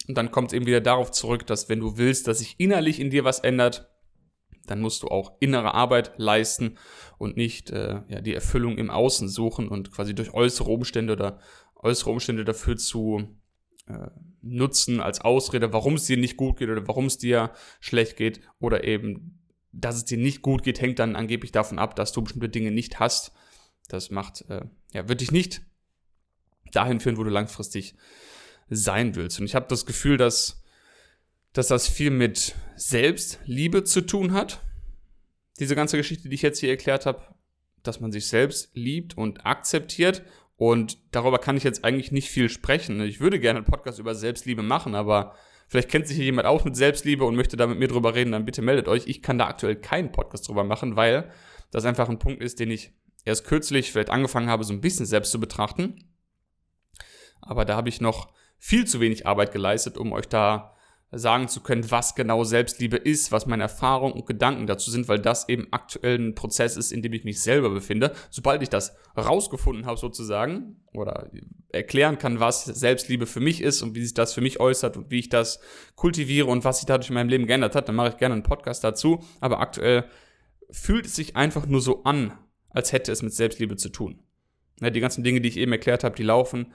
Und 0.08 0.18
dann 0.18 0.32
kommt 0.32 0.50
es 0.50 0.54
eben 0.54 0.66
wieder 0.66 0.82
darauf 0.82 1.12
zurück, 1.12 1.46
dass 1.46 1.70
wenn 1.70 1.80
du 1.80 1.98
willst, 1.98 2.28
dass 2.28 2.40
sich 2.40 2.60
innerlich 2.60 3.00
in 3.00 3.10
dir 3.10 3.24
was 3.24 3.40
ändert, 3.40 3.90
dann 4.66 4.82
musst 4.82 5.04
du 5.04 5.08
auch 5.08 5.34
innere 5.40 5.74
Arbeit 5.74 6.14
leisten 6.18 6.78
und 7.18 7.38
nicht 7.38 7.72
äh, 7.72 8.02
ja, 8.08 8.22
die 8.22 8.34
Erfüllung 8.34 8.78
im 8.78 8.90
Außen 8.90 9.30
suchen 9.30 9.68
und 9.68 9.92
quasi 9.92 10.14
durch 10.14 10.34
äußere 10.34 10.70
Umstände 10.70 11.14
oder 11.14 11.40
äußere 11.76 12.10
Umstände 12.10 12.44
dafür 12.44 12.78
zu 12.78 13.38
äh, 13.88 14.10
nutzen 14.42 15.00
als 15.00 15.22
Ausrede, 15.22 15.74
warum 15.74 15.96
es 15.96 16.06
dir 16.06 16.18
nicht 16.18 16.38
gut 16.38 16.58
geht 16.58 16.70
oder 16.70 16.88
warum 16.88 17.06
es 17.06 17.18
dir 17.18 17.52
schlecht 17.80 18.18
geht 18.18 18.42
oder 18.60 18.84
eben, 18.84 19.42
dass 19.72 19.96
es 19.96 20.06
dir 20.06 20.18
nicht 20.18 20.42
gut 20.42 20.64
geht, 20.64 20.82
hängt 20.82 21.00
dann 21.00 21.16
angeblich 21.16 21.52
davon 21.52 21.80
ab, 21.80 21.96
dass 21.96 22.12
du 22.12 22.22
bestimmte 22.22 22.50
Dinge 22.50 22.72
nicht 22.72 23.00
hast. 23.00 23.32
Das 23.88 24.12
macht, 24.12 24.46
äh, 24.50 24.66
ja, 24.94 25.08
wird 25.08 25.22
dich 25.22 25.32
nicht 25.32 25.62
dahin 26.72 27.00
führen, 27.00 27.18
wo 27.18 27.24
du 27.24 27.30
langfristig 27.30 27.96
sein 28.70 29.16
willst. 29.16 29.40
Und 29.40 29.46
ich 29.46 29.56
habe 29.56 29.68
das 29.70 29.86
Gefühl, 29.86 30.18
dass 30.18 30.62
dass 31.58 31.70
das 31.70 31.88
viel 31.88 32.12
mit 32.12 32.54
Selbstliebe 32.76 33.84
zu 33.84 34.02
tun 34.02 34.32
hat. 34.34 34.62
Diese 35.60 35.76
ganze 35.76 35.98
Geschichte, 35.98 36.30
die 36.30 36.36
ich 36.36 36.44
jetzt 36.44 36.60
hier 36.60 36.70
erklärt 36.70 37.08
habe, 37.08 37.34
dass 37.82 38.00
man 38.00 38.12
sich 38.12 38.28
selbst 38.28 38.70
liebt 38.76 39.18
und 39.18 39.44
akzeptiert. 39.44 40.22
Und 40.56 41.00
darüber 41.12 41.40
kann 41.40 41.58
ich 41.58 41.64
jetzt 41.64 41.84
eigentlich 41.84 42.12
nicht 42.12 42.30
viel 42.30 42.50
sprechen. 42.50 43.02
Ich 43.02 43.20
würde 43.20 43.40
gerne 43.40 43.58
einen 43.58 43.66
Podcast 43.66 43.98
über 43.98 44.14
Selbstliebe 44.14 44.62
machen, 44.62 44.94
aber 44.94 45.36
vielleicht 45.68 45.90
kennt 45.90 46.08
sich 46.08 46.18
hier 46.18 46.26
jemand 46.26 46.48
auch 46.48 46.64
mit 46.64 46.76
Selbstliebe 46.76 47.26
und 47.26 47.36
möchte 47.36 47.58
da 47.58 47.66
mit 47.66 47.80
mir 47.80 47.88
drüber 47.88 48.14
reden, 48.14 48.34
dann 48.34 48.46
bitte 48.46 48.62
meldet 48.62 48.88
euch. 48.88 49.08
Ich 49.08 49.24
kann 49.24 49.40
da 49.40 49.48
aktuell 49.48 49.78
keinen 49.78 50.12
Podcast 50.12 50.48
drüber 50.48 50.64
machen, 50.64 50.96
weil 50.96 51.32
das 51.72 51.86
einfach 51.86 52.08
ein 52.08 52.20
Punkt 52.20 52.44
ist, 52.44 52.60
den 52.60 52.70
ich 52.70 52.92
erst 53.26 53.46
kürzlich 53.46 53.92
vielleicht 53.92 54.12
angefangen 54.12 54.50
habe, 54.50 54.64
so 54.64 54.74
ein 54.74 54.82
bisschen 54.82 55.08
selbst 55.08 55.32
zu 55.32 55.40
betrachten. 55.40 56.04
Aber 57.42 57.66
da 57.66 57.76
habe 57.76 57.90
ich 57.90 58.00
noch 58.00 58.32
viel 58.58 58.86
zu 58.86 59.00
wenig 59.00 59.26
Arbeit 59.28 59.52
geleistet, 59.52 59.98
um 59.98 60.12
euch 60.12 60.28
da 60.28 60.78
sagen 61.12 61.48
zu 61.48 61.62
können, 61.62 61.90
was 61.90 62.16
genau 62.16 62.44
Selbstliebe 62.44 62.98
ist, 62.98 63.32
was 63.32 63.46
meine 63.46 63.64
Erfahrungen 63.64 64.14
und 64.14 64.26
Gedanken 64.26 64.68
dazu 64.68 64.92
sind, 64.92 65.08
weil 65.08 65.20
das 65.20 65.48
eben 65.48 65.68
aktuell 65.72 66.20
ein 66.20 66.36
Prozess 66.36 66.76
ist, 66.76 66.92
in 66.92 67.02
dem 67.02 67.14
ich 67.14 67.24
mich 67.24 67.42
selber 67.42 67.70
befinde. 67.70 68.14
Sobald 68.30 68.62
ich 68.62 68.70
das 68.70 68.94
rausgefunden 69.18 69.86
habe 69.86 69.98
sozusagen 69.98 70.82
oder 70.94 71.32
erklären 71.70 72.18
kann, 72.18 72.42
was 72.42 72.66
Selbstliebe 72.66 73.26
für 73.26 73.40
mich 73.40 73.62
ist 73.62 73.82
und 73.82 73.96
wie 73.96 74.04
sich 74.04 74.16
das 74.16 74.34
für 74.34 74.42
mich 74.42 74.60
äußert 74.60 74.98
und 74.98 75.10
wie 75.10 75.20
ich 75.20 75.30
das 75.30 75.62
kultiviere 75.96 76.48
und 76.48 76.66
was 76.66 76.80
sich 76.80 76.86
dadurch 76.86 77.10
in 77.10 77.16
meinem 77.16 77.30
Leben 77.30 77.48
geändert 77.48 77.76
hat, 77.76 77.88
dann 77.88 77.96
mache 77.96 78.10
ich 78.10 78.18
gerne 78.18 78.34
einen 78.34 78.44
Podcast 78.44 78.84
dazu. 78.84 79.24
Aber 79.40 79.62
aktuell 79.62 80.06
fühlt 80.72 81.06
es 81.06 81.16
sich 81.16 81.38
einfach 81.38 81.68
nur 81.68 81.80
so 81.80 82.04
an, 82.04 82.34
als 82.70 82.92
hätte 82.92 83.14
es 83.14 83.22
mit 83.22 83.34
Selbstliebe 83.34 83.78
zu 83.78 83.90
tun. 83.90 84.20
die 84.82 85.00
ganzen 85.00 85.24
Dinge, 85.24 85.40
die 85.40 85.48
ich 85.48 85.58
eben 85.58 85.72
erklärt 85.72 86.04
habe, 86.04 86.18
die 86.18 86.24
laufen 86.24 86.74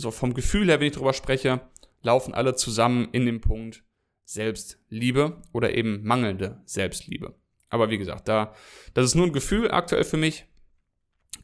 so 0.00 0.10
vom 0.10 0.34
Gefühl 0.34 0.68
her, 0.68 0.80
wenn 0.80 0.88
ich 0.88 0.94
darüber 0.94 1.12
spreche, 1.12 1.60
laufen 2.02 2.34
alle 2.34 2.54
zusammen 2.54 3.08
in 3.12 3.26
dem 3.26 3.40
Punkt 3.40 3.84
Selbstliebe 4.24 5.42
oder 5.52 5.74
eben 5.74 6.04
mangelnde 6.04 6.62
Selbstliebe. 6.64 7.34
Aber 7.68 7.90
wie 7.90 7.98
gesagt, 7.98 8.28
da, 8.28 8.54
das 8.94 9.06
ist 9.06 9.14
nur 9.14 9.26
ein 9.26 9.32
Gefühl 9.32 9.70
aktuell 9.70 10.04
für 10.04 10.16
mich. 10.16 10.46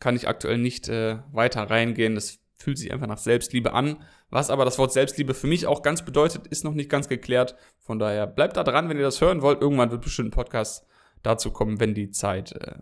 Kann 0.00 0.16
ich 0.16 0.28
aktuell 0.28 0.58
nicht 0.58 0.88
äh, 0.88 1.18
weiter 1.32 1.62
reingehen. 1.62 2.14
Das 2.14 2.38
fühlt 2.56 2.78
sich 2.78 2.92
einfach 2.92 3.06
nach 3.06 3.18
Selbstliebe 3.18 3.72
an. 3.72 4.02
Was 4.30 4.50
aber 4.50 4.64
das 4.64 4.78
Wort 4.78 4.92
Selbstliebe 4.92 5.34
für 5.34 5.46
mich 5.46 5.66
auch 5.66 5.82
ganz 5.82 6.04
bedeutet, 6.04 6.46
ist 6.48 6.64
noch 6.64 6.74
nicht 6.74 6.90
ganz 6.90 7.08
geklärt. 7.08 7.56
Von 7.80 7.98
daher 7.98 8.26
bleibt 8.26 8.56
da 8.56 8.64
dran, 8.64 8.88
wenn 8.88 8.96
ihr 8.96 9.04
das 9.04 9.20
hören 9.20 9.42
wollt. 9.42 9.60
Irgendwann 9.60 9.90
wird 9.90 10.02
bestimmt 10.02 10.28
ein 10.28 10.32
Podcast 10.32 10.84
dazu 11.22 11.50
kommen, 11.50 11.80
wenn 11.80 11.94
die 11.94 12.10
Zeit, 12.10 12.52
äh, 12.52 12.80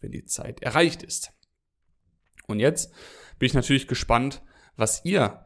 wenn 0.00 0.12
die 0.12 0.24
Zeit 0.24 0.62
erreicht 0.62 1.02
ist. 1.02 1.32
Und 2.46 2.60
jetzt 2.60 2.92
bin 3.38 3.46
ich 3.46 3.54
natürlich 3.54 3.88
gespannt, 3.88 4.42
was 4.76 5.04
ihr 5.04 5.44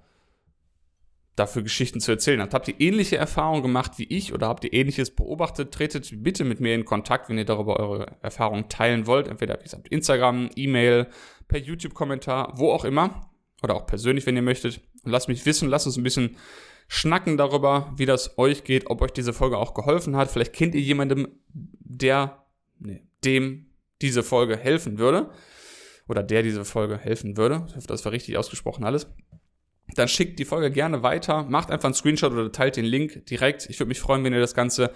dafür 1.38 1.62
Geschichten 1.62 2.00
zu 2.00 2.10
erzählen 2.10 2.40
habt. 2.40 2.54
Habt 2.54 2.68
ihr 2.68 2.80
ähnliche 2.80 3.16
Erfahrungen 3.16 3.62
gemacht 3.62 3.92
wie 3.96 4.04
ich 4.04 4.32
oder 4.32 4.48
habt 4.48 4.64
ihr 4.64 4.72
ähnliches 4.72 5.14
beobachtet? 5.14 5.72
Tretet 5.72 6.10
bitte 6.22 6.44
mit 6.44 6.60
mir 6.60 6.74
in 6.74 6.84
Kontakt, 6.84 7.28
wenn 7.28 7.38
ihr 7.38 7.44
darüber 7.44 7.78
eure 7.78 8.16
Erfahrungen 8.22 8.68
teilen 8.68 9.06
wollt. 9.06 9.28
Entweder, 9.28 9.58
wie 9.58 9.64
gesagt, 9.64 9.88
Instagram, 9.88 10.50
E-Mail, 10.56 11.06
per 11.46 11.60
YouTube-Kommentar, 11.60 12.54
wo 12.56 12.72
auch 12.72 12.84
immer. 12.84 13.30
Oder 13.62 13.74
auch 13.74 13.86
persönlich, 13.86 14.26
wenn 14.26 14.36
ihr 14.36 14.42
möchtet. 14.42 14.80
Und 15.04 15.12
lasst 15.12 15.28
mich 15.28 15.46
wissen, 15.46 15.68
lasst 15.68 15.86
uns 15.86 15.96
ein 15.96 16.02
bisschen 16.02 16.36
schnacken 16.88 17.36
darüber, 17.36 17.92
wie 17.96 18.06
das 18.06 18.38
euch 18.38 18.64
geht, 18.64 18.88
ob 18.88 19.02
euch 19.02 19.12
diese 19.12 19.32
Folge 19.32 19.58
auch 19.58 19.74
geholfen 19.74 20.16
hat. 20.16 20.30
Vielleicht 20.30 20.54
kennt 20.54 20.74
ihr 20.74 20.80
jemandem, 20.80 21.28
der, 21.48 22.44
nee, 22.78 23.02
dem 23.24 23.66
diese 24.00 24.22
Folge 24.22 24.56
helfen 24.56 24.98
würde. 24.98 25.30
Oder 26.08 26.22
der 26.22 26.42
diese 26.42 26.64
Folge 26.64 26.98
helfen 26.98 27.36
würde. 27.36 27.66
Ich 27.68 27.76
hoffe, 27.76 27.86
das 27.86 28.04
war 28.04 28.12
richtig 28.12 28.36
ausgesprochen 28.36 28.84
alles. 28.84 29.06
Dann 29.94 30.08
schickt 30.08 30.38
die 30.38 30.44
Folge 30.44 30.70
gerne 30.70 31.02
weiter, 31.02 31.44
macht 31.44 31.70
einfach 31.70 31.86
einen 31.86 31.94
Screenshot 31.94 32.32
oder 32.32 32.50
teilt 32.52 32.76
den 32.76 32.84
Link 32.84 33.26
direkt. 33.26 33.68
Ich 33.70 33.78
würde 33.78 33.88
mich 33.88 34.00
freuen, 34.00 34.24
wenn 34.24 34.32
ihr 34.32 34.40
das 34.40 34.54
Ganze 34.54 34.92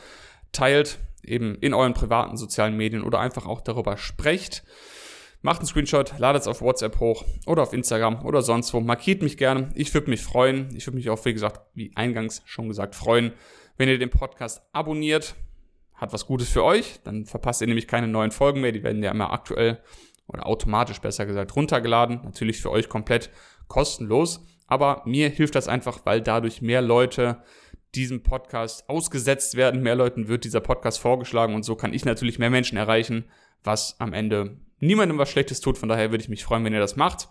teilt, 0.53 0.99
eben 1.23 1.55
in 1.57 1.75
euren 1.75 1.95
privaten 1.95 2.37
sozialen 2.37 2.77
Medien 2.77 3.03
oder 3.03 3.21
einfach 3.21 3.47
auch 3.47 3.61
darüber 3.61 3.97
sprecht. 3.97 4.65
Macht 5.41 5.59
einen 5.59 5.67
Screenshot, 5.67 6.19
ladet 6.19 6.43
es 6.43 6.49
auf 6.49 6.61
WhatsApp 6.61 7.01
hoch 7.01 7.25
oder 7.47 7.63
auf 7.63 7.73
Instagram 7.73 8.25
oder 8.25 8.43
sonst 8.43 8.73
wo. 8.75 8.81
Markiert 8.81 9.23
mich 9.23 9.37
gerne. 9.37 9.71
Ich 9.75 9.93
würde 9.93 10.09
mich 10.09 10.21
freuen. 10.21 10.69
Ich 10.77 10.87
würde 10.87 10.97
mich 10.97 11.11
auch, 11.11 11.25
wie 11.25 11.33
gesagt, 11.33 11.61
wie 11.75 11.91
eingangs 11.97 12.43
schon 12.45 12.69
gesagt, 12.69 12.95
freuen, 12.95 13.33
wenn 13.77 13.89
ihr 13.89 13.99
den 13.99 14.11
Podcast 14.11 14.63
abonniert. 14.73 15.35
Hat 15.95 16.13
was 16.13 16.27
Gutes 16.27 16.49
für 16.49 16.63
euch. 16.63 17.01
Dann 17.05 17.27
verpasst 17.27 17.61
ihr 17.61 17.67
nämlich 17.67 17.89
keine 17.89 18.09
neuen 18.09 18.31
Folgen 18.31 18.61
mehr. 18.61 18.73
Die 18.73 18.83
werden 18.85 19.03
ja 19.03 19.11
immer 19.11 19.33
aktuell 19.33 19.81
oder 20.27 20.47
automatisch 20.47 21.01
besser 21.01 21.27
gesagt 21.27 21.57
runtergeladen. 21.57 22.21
Natürlich 22.25 22.61
für 22.61 22.71
euch 22.71 22.89
komplett 22.89 23.31
kostenlos. 23.69 24.45
Aber 24.67 25.03
mir 25.05 25.29
hilft 25.29 25.55
das 25.55 25.69
einfach, 25.69 26.01
weil 26.05 26.21
dadurch 26.21 26.63
mehr 26.63 26.83
Leute 26.83 27.43
diesem 27.95 28.23
Podcast 28.23 28.89
ausgesetzt 28.89 29.57
werden. 29.57 29.83
Mehr 29.83 29.95
Leuten 29.95 30.29
wird 30.29 30.45
dieser 30.45 30.61
Podcast 30.61 30.99
vorgeschlagen 30.99 31.55
und 31.55 31.63
so 31.63 31.77
kann 31.77 31.93
ich 31.93 32.05
natürlich 32.05 32.39
mehr 32.39 32.51
Menschen 32.51 32.79
erreichen, 32.79 33.27
was 33.65 34.01
am 34.01 34.13
Ende 34.13 34.57
niemandem 34.81 35.19
was 35.19 35.31
Schlechtes 35.31 35.61
tut. 35.61 35.79
Von 35.79 35.89
daher 35.89 36.11
würde 36.11 36.23
ich 36.23 36.31
mich 36.31 36.45
freuen, 36.45 36.65
wenn 36.65 36.73
ihr 36.73 36.81
das 36.81 36.97
macht. 36.97 37.29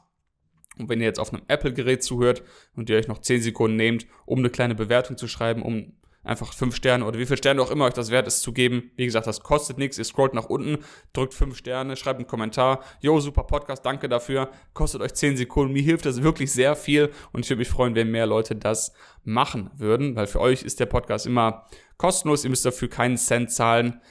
Und 0.77 0.87
wenn 0.87 0.99
ihr 1.01 1.07
jetzt 1.07 1.19
auf 1.19 1.33
einem 1.33 1.43
Apple-Gerät 1.47 2.01
zuhört 2.03 2.43
und 2.75 2.89
ihr 2.89 2.97
euch 2.97 3.07
noch 3.07 3.19
10 3.19 3.41
Sekunden 3.41 3.75
nehmt, 3.75 4.07
um 4.25 4.39
eine 4.39 4.49
kleine 4.49 4.73
Bewertung 4.73 5.17
zu 5.17 5.27
schreiben, 5.27 5.61
um 5.61 5.93
einfach 6.23 6.53
5 6.53 6.75
Sterne 6.75 7.05
oder 7.05 7.17
wie 7.19 7.25
viele 7.25 7.37
Sterne 7.37 7.61
auch 7.61 7.71
immer 7.71 7.85
euch 7.85 7.93
das 7.93 8.11
wert 8.11 8.27
ist 8.27 8.41
zu 8.41 8.53
geben. 8.53 8.91
Wie 8.95 9.05
gesagt, 9.05 9.27
das 9.27 9.41
kostet 9.41 9.77
nichts. 9.77 9.97
Ihr 9.97 10.03
scrollt 10.03 10.33
nach 10.33 10.45
unten, 10.45 10.83
drückt 11.13 11.33
5 11.33 11.57
Sterne, 11.57 11.95
schreibt 11.95 12.19
einen 12.19 12.27
Kommentar. 12.27 12.83
Yo, 13.01 13.19
super 13.19 13.43
Podcast, 13.43 13.85
danke 13.85 14.07
dafür. 14.07 14.49
Kostet 14.73 15.01
euch 15.01 15.13
10 15.13 15.37
Sekunden. 15.37 15.73
Mir 15.73 15.81
hilft 15.81 16.05
das 16.05 16.21
wirklich 16.21 16.51
sehr 16.51 16.75
viel 16.75 17.11
und 17.31 17.45
ich 17.45 17.49
würde 17.49 17.59
mich 17.59 17.69
freuen, 17.69 17.95
wenn 17.95 18.11
mehr 18.11 18.27
Leute 18.27 18.55
das 18.55 18.93
machen 19.23 19.71
würden, 19.75 20.15
weil 20.15 20.27
für 20.27 20.41
euch 20.41 20.63
ist 20.63 20.79
der 20.79 20.85
Podcast 20.85 21.25
immer 21.25 21.65
kostenlos. 21.97 22.43
Ihr 22.43 22.49
müsst 22.49 22.65
dafür 22.65 22.89
keinen 22.89 23.17
Cent 23.17 23.51
zahlen. 23.51 24.01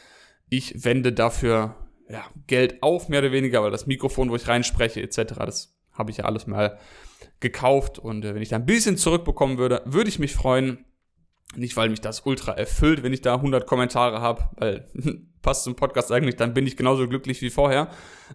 Ich 0.49 0.85
wende 0.85 1.13
dafür 1.13 1.77
ja, 2.09 2.25
Geld 2.47 2.83
auf, 2.83 3.09
mehr 3.09 3.21
oder 3.21 3.33
weniger, 3.33 3.63
weil 3.63 3.71
das 3.71 3.87
Mikrofon, 3.87 4.31
wo 4.31 4.37
ich 4.37 4.49
reinspreche, 4.49 5.01
etc., 5.01 5.35
das 5.39 5.77
habe 5.93 6.11
ich 6.11 6.19
ja 6.19 6.25
alles 6.25 6.47
mal 6.47 6.79
gekauft. 7.39 7.99
Und 7.99 8.25
äh, 8.25 8.35
wenn 8.35 8.43
ich 8.43 8.49
da 8.49 8.57
ein 8.57 8.67
bisschen 8.67 8.97
zurückbekommen 8.97 9.59
würde, 9.59 9.83
würde 9.85 10.09
ich 10.09 10.19
mich 10.19 10.35
freuen. 10.35 10.85
Nicht, 11.57 11.77
weil 11.77 11.89
mich 11.89 12.01
das 12.01 12.25
ultra 12.27 12.53
erfüllt, 12.53 13.03
wenn 13.03 13.13
ich 13.13 13.23
da 13.23 13.35
100 13.35 13.67
Kommentare 13.67 14.21
habe, 14.21 14.49
weil 14.57 14.89
passt 15.43 15.65
zum 15.65 15.75
Podcast 15.75 16.13
eigentlich, 16.13 16.37
dann 16.37 16.55
bin 16.55 16.67
ich 16.67 16.77
genauso 16.77 17.09
glücklich 17.09 17.43
wie 17.43 17.51
vorher. 17.51 17.89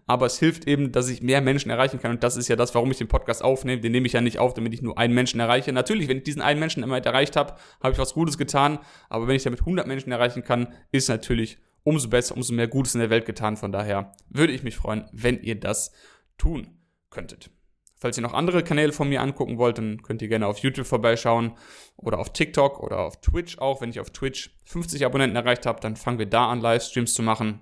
Aber 0.05 0.25
es 0.25 0.37
hilft 0.37 0.67
eben, 0.67 0.91
dass 0.91 1.07
ich 1.07 1.21
mehr 1.21 1.39
Menschen 1.39 1.69
erreichen 1.71 2.01
kann. 2.01 2.11
Und 2.11 2.23
das 2.23 2.35
ist 2.35 2.47
ja 2.47 2.55
das, 2.55 2.75
warum 2.75 2.91
ich 2.91 2.97
den 2.97 3.07
Podcast 3.07 3.43
aufnehme. 3.43 3.81
Den 3.81 3.91
nehme 3.93 4.07
ich 4.07 4.13
ja 4.13 4.21
nicht 4.21 4.39
auf, 4.39 4.53
damit 4.53 4.73
ich 4.73 4.81
nur 4.81 4.97
einen 4.97 5.13
Menschen 5.13 5.39
erreiche. 5.39 5.71
Natürlich, 5.71 6.09
wenn 6.09 6.17
ich 6.17 6.23
diesen 6.23 6.41
einen 6.41 6.59
Menschen 6.59 6.83
immer 6.83 7.03
erreicht 7.03 7.35
habe, 7.35 7.55
habe 7.81 7.93
ich 7.93 7.99
was 7.99 8.13
Gutes 8.15 8.37
getan. 8.37 8.79
Aber 9.07 9.27
wenn 9.27 9.35
ich 9.35 9.43
damit 9.43 9.61
100 9.61 9.87
Menschen 9.87 10.11
erreichen 10.11 10.43
kann, 10.43 10.73
ist 10.91 11.07
natürlich 11.07 11.57
umso 11.83 12.09
besser, 12.09 12.35
umso 12.35 12.53
mehr 12.53 12.67
Gutes 12.67 12.95
in 12.95 12.99
der 12.99 13.09
Welt 13.09 13.25
getan. 13.25 13.55
Von 13.55 13.71
daher 13.71 14.11
würde 14.29 14.51
ich 14.51 14.63
mich 14.63 14.75
freuen, 14.75 15.05
wenn 15.13 15.39
ihr 15.41 15.57
das 15.57 15.93
tun 16.37 16.79
könntet. 17.09 17.49
Falls 17.97 18.17
ihr 18.17 18.23
noch 18.23 18.33
andere 18.33 18.61
Kanäle 18.61 18.91
von 18.91 19.07
mir 19.07 19.21
angucken 19.21 19.57
wollt, 19.57 19.77
dann 19.77 20.03
könnt 20.03 20.21
ihr 20.21 20.27
gerne 20.27 20.47
auf 20.47 20.57
YouTube 20.57 20.85
vorbeischauen 20.85 21.53
oder 21.95 22.19
auf 22.19 22.33
TikTok 22.33 22.81
oder 22.81 22.99
auf 22.99 23.21
Twitch 23.21 23.57
auch. 23.57 23.81
Wenn 23.81 23.89
ich 23.89 24.01
auf 24.01 24.09
Twitch 24.09 24.49
50 24.65 25.05
Abonnenten 25.05 25.37
erreicht 25.37 25.65
habe, 25.65 25.79
dann 25.79 25.95
fangen 25.95 26.19
wir 26.19 26.25
da 26.25 26.49
an, 26.49 26.59
Livestreams 26.59 27.13
zu 27.13 27.23
machen. 27.23 27.61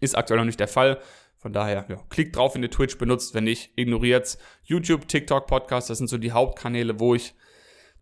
Ist 0.00 0.16
aktuell 0.16 0.38
noch 0.38 0.44
nicht 0.44 0.60
der 0.60 0.68
Fall. 0.68 1.00
Von 1.38 1.52
daher, 1.52 1.86
ja, 1.88 1.96
klickt 2.10 2.36
drauf, 2.36 2.54
wenn 2.54 2.62
ihr 2.62 2.70
Twitch 2.70 2.98
benutzt. 2.98 3.34
Wenn 3.34 3.44
nicht, 3.44 3.72
ignoriert 3.76 4.36
YouTube, 4.64 5.08
TikTok, 5.08 5.46
Podcast. 5.46 5.88
Das 5.88 5.98
sind 5.98 6.08
so 6.08 6.18
die 6.18 6.32
Hauptkanäle, 6.32 7.00
wo 7.00 7.14
ich 7.14 7.34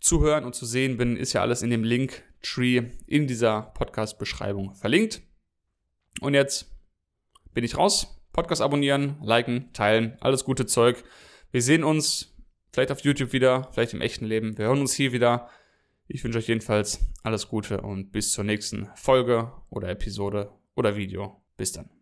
zu 0.00 0.22
hören 0.22 0.44
und 0.44 0.54
zu 0.54 0.66
sehen 0.66 0.96
bin. 0.96 1.16
Ist 1.16 1.34
ja 1.34 1.42
alles 1.42 1.62
in 1.62 1.70
dem 1.70 1.84
Link-Tree 1.84 2.82
in 3.06 3.26
dieser 3.26 3.62
Podcast-Beschreibung 3.74 4.74
verlinkt. 4.74 5.22
Und 6.20 6.34
jetzt 6.34 6.72
bin 7.52 7.64
ich 7.64 7.76
raus. 7.76 8.20
Podcast 8.32 8.62
abonnieren, 8.62 9.18
liken, 9.22 9.72
teilen, 9.72 10.16
alles 10.20 10.44
gute 10.44 10.66
Zeug. 10.66 11.04
Wir 11.54 11.62
sehen 11.62 11.84
uns 11.84 12.34
vielleicht 12.72 12.90
auf 12.90 13.04
YouTube 13.04 13.32
wieder, 13.32 13.70
vielleicht 13.70 13.94
im 13.94 14.00
echten 14.00 14.24
Leben. 14.24 14.58
Wir 14.58 14.64
hören 14.64 14.80
uns 14.80 14.92
hier 14.92 15.12
wieder. 15.12 15.48
Ich 16.08 16.24
wünsche 16.24 16.38
euch 16.40 16.48
jedenfalls 16.48 16.98
alles 17.22 17.46
Gute 17.46 17.80
und 17.80 18.10
bis 18.10 18.32
zur 18.32 18.42
nächsten 18.42 18.88
Folge 18.96 19.52
oder 19.70 19.88
Episode 19.88 20.50
oder 20.74 20.96
Video. 20.96 21.44
Bis 21.56 21.70
dann. 21.70 21.93